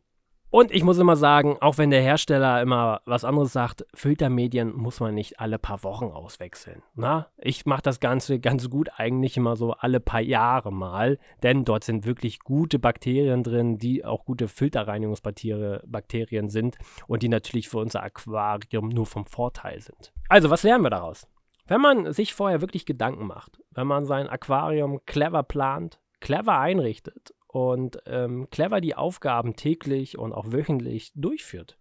Und 0.53 0.71
ich 0.71 0.83
muss 0.83 0.99
immer 0.99 1.15
sagen, 1.15 1.57
auch 1.61 1.79
wenn 1.79 1.89
der 1.89 2.03
Hersteller 2.03 2.61
immer 2.61 3.01
was 3.05 3.25
anderes 3.25 3.51
sagt, 3.51 3.87
Filtermedien 3.95 4.71
muss 4.71 4.99
man 4.99 5.15
nicht 5.15 5.39
alle 5.39 5.57
paar 5.57 5.83
Wochen 5.83 6.11
auswechseln. 6.11 6.83
Na, 6.93 7.25
ich 7.39 7.65
mache 7.65 7.81
das 7.81 7.99
Ganze 7.99 8.39
ganz 8.39 8.69
gut 8.69 8.87
eigentlich 8.97 9.35
immer 9.35 9.55
so 9.55 9.71
alle 9.71 9.99
paar 9.99 10.21
Jahre 10.21 10.71
mal, 10.71 11.17
denn 11.41 11.65
dort 11.65 11.83
sind 11.83 12.05
wirklich 12.05 12.41
gute 12.41 12.77
Bakterien 12.77 13.41
drin, 13.41 13.79
die 13.79 14.05
auch 14.05 14.25
gute 14.25 14.47
Filterreinigungsbakterien 14.47 16.49
sind 16.49 16.77
und 17.07 17.23
die 17.23 17.29
natürlich 17.29 17.67
für 17.67 17.79
unser 17.79 18.03
Aquarium 18.03 18.89
nur 18.89 19.07
vom 19.07 19.25
Vorteil 19.25 19.81
sind. 19.81 20.13
Also, 20.29 20.51
was 20.51 20.61
lernen 20.61 20.83
wir 20.83 20.91
daraus? 20.91 21.27
Wenn 21.65 21.81
man 21.81 22.13
sich 22.13 22.35
vorher 22.35 22.61
wirklich 22.61 22.85
Gedanken 22.85 23.25
macht, 23.25 23.59
wenn 23.71 23.87
man 23.87 24.05
sein 24.05 24.27
Aquarium 24.27 24.99
clever 25.07 25.41
plant, 25.41 25.99
clever 26.19 26.59
einrichtet 26.59 27.33
und 27.53 27.99
ähm, 28.07 28.47
clever 28.49 28.81
die 28.81 28.95
Aufgaben 28.95 29.55
täglich 29.55 30.17
und 30.17 30.33
auch 30.33 30.51
wöchentlich 30.51 31.11
durchführt, 31.13 31.77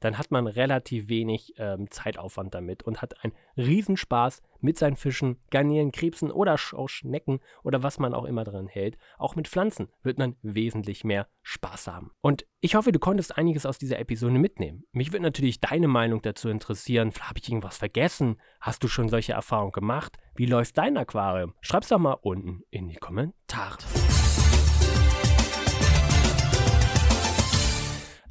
dann 0.00 0.18
hat 0.18 0.30
man 0.30 0.46
relativ 0.46 1.08
wenig 1.08 1.54
ähm, 1.56 1.90
Zeitaufwand 1.90 2.54
damit 2.54 2.82
und 2.82 3.00
hat 3.00 3.24
einen 3.24 3.32
Riesenspaß 3.56 4.42
mit 4.60 4.76
seinen 4.76 4.96
Fischen, 4.96 5.40
Garnelen, 5.50 5.92
Krebsen 5.92 6.30
oder 6.30 6.56
auch 6.74 6.88
Schnecken 6.88 7.40
oder 7.62 7.82
was 7.82 7.98
man 7.98 8.12
auch 8.12 8.26
immer 8.26 8.44
dran 8.44 8.66
hält. 8.66 8.98
Auch 9.16 9.34
mit 9.34 9.48
Pflanzen 9.48 9.88
wird 10.02 10.18
man 10.18 10.36
wesentlich 10.42 11.04
mehr 11.04 11.26
Spaß 11.40 11.86
haben. 11.86 12.10
Und 12.20 12.44
ich 12.60 12.74
hoffe, 12.74 12.92
du 12.92 12.98
konntest 12.98 13.38
einiges 13.38 13.64
aus 13.64 13.78
dieser 13.78 13.98
Episode 13.98 14.38
mitnehmen. 14.38 14.84
Mich 14.92 15.10
würde 15.10 15.22
natürlich 15.22 15.60
deine 15.60 15.88
Meinung 15.88 16.20
dazu 16.20 16.50
interessieren. 16.50 17.10
Habe 17.18 17.38
ich 17.40 17.48
irgendwas 17.48 17.78
vergessen? 17.78 18.38
Hast 18.60 18.84
du 18.84 18.88
schon 18.88 19.08
solche 19.08 19.32
Erfahrungen 19.32 19.72
gemacht? 19.72 20.18
Wie 20.34 20.44
läuft 20.44 20.76
dein 20.76 20.98
Aquarium? 20.98 21.54
Schreib's 21.62 21.88
doch 21.88 21.98
mal 21.98 22.18
unten 22.20 22.60
in 22.68 22.88
die 22.88 22.96
Kommentare. 22.96 23.78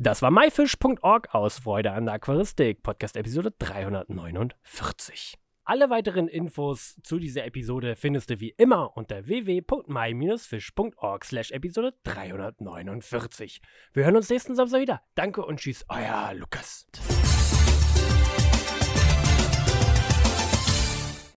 Das 0.03 0.21
war 0.21 0.31
myfish.org 0.31 1.33
aus 1.33 1.59
Freude 1.59 1.93
an 1.93 2.03
der 2.03 2.15
Aquaristik, 2.15 2.83
Podcast 2.83 3.15
Episode 3.15 3.53
349. 3.57 5.37
Alle 5.63 5.89
weiteren 5.89 6.27
Infos 6.27 6.99
zu 7.03 7.19
dieser 7.19 7.45
Episode 7.45 7.95
findest 7.95 8.29
du 8.29 8.41
wie 8.41 8.49
immer 8.49 8.97
unter 8.97 9.27
www.my-fish.org 9.27 11.23
slash 11.23 11.51
Episode 11.51 11.93
349. 12.03 13.61
Wir 13.93 14.03
hören 14.03 14.17
uns 14.17 14.29
nächsten 14.29 14.55
Samstag 14.55 14.81
wieder. 14.81 15.01
Danke 15.15 15.45
und 15.45 15.61
tschüss, 15.61 15.85
euer 15.87 16.33
Lukas. 16.33 16.85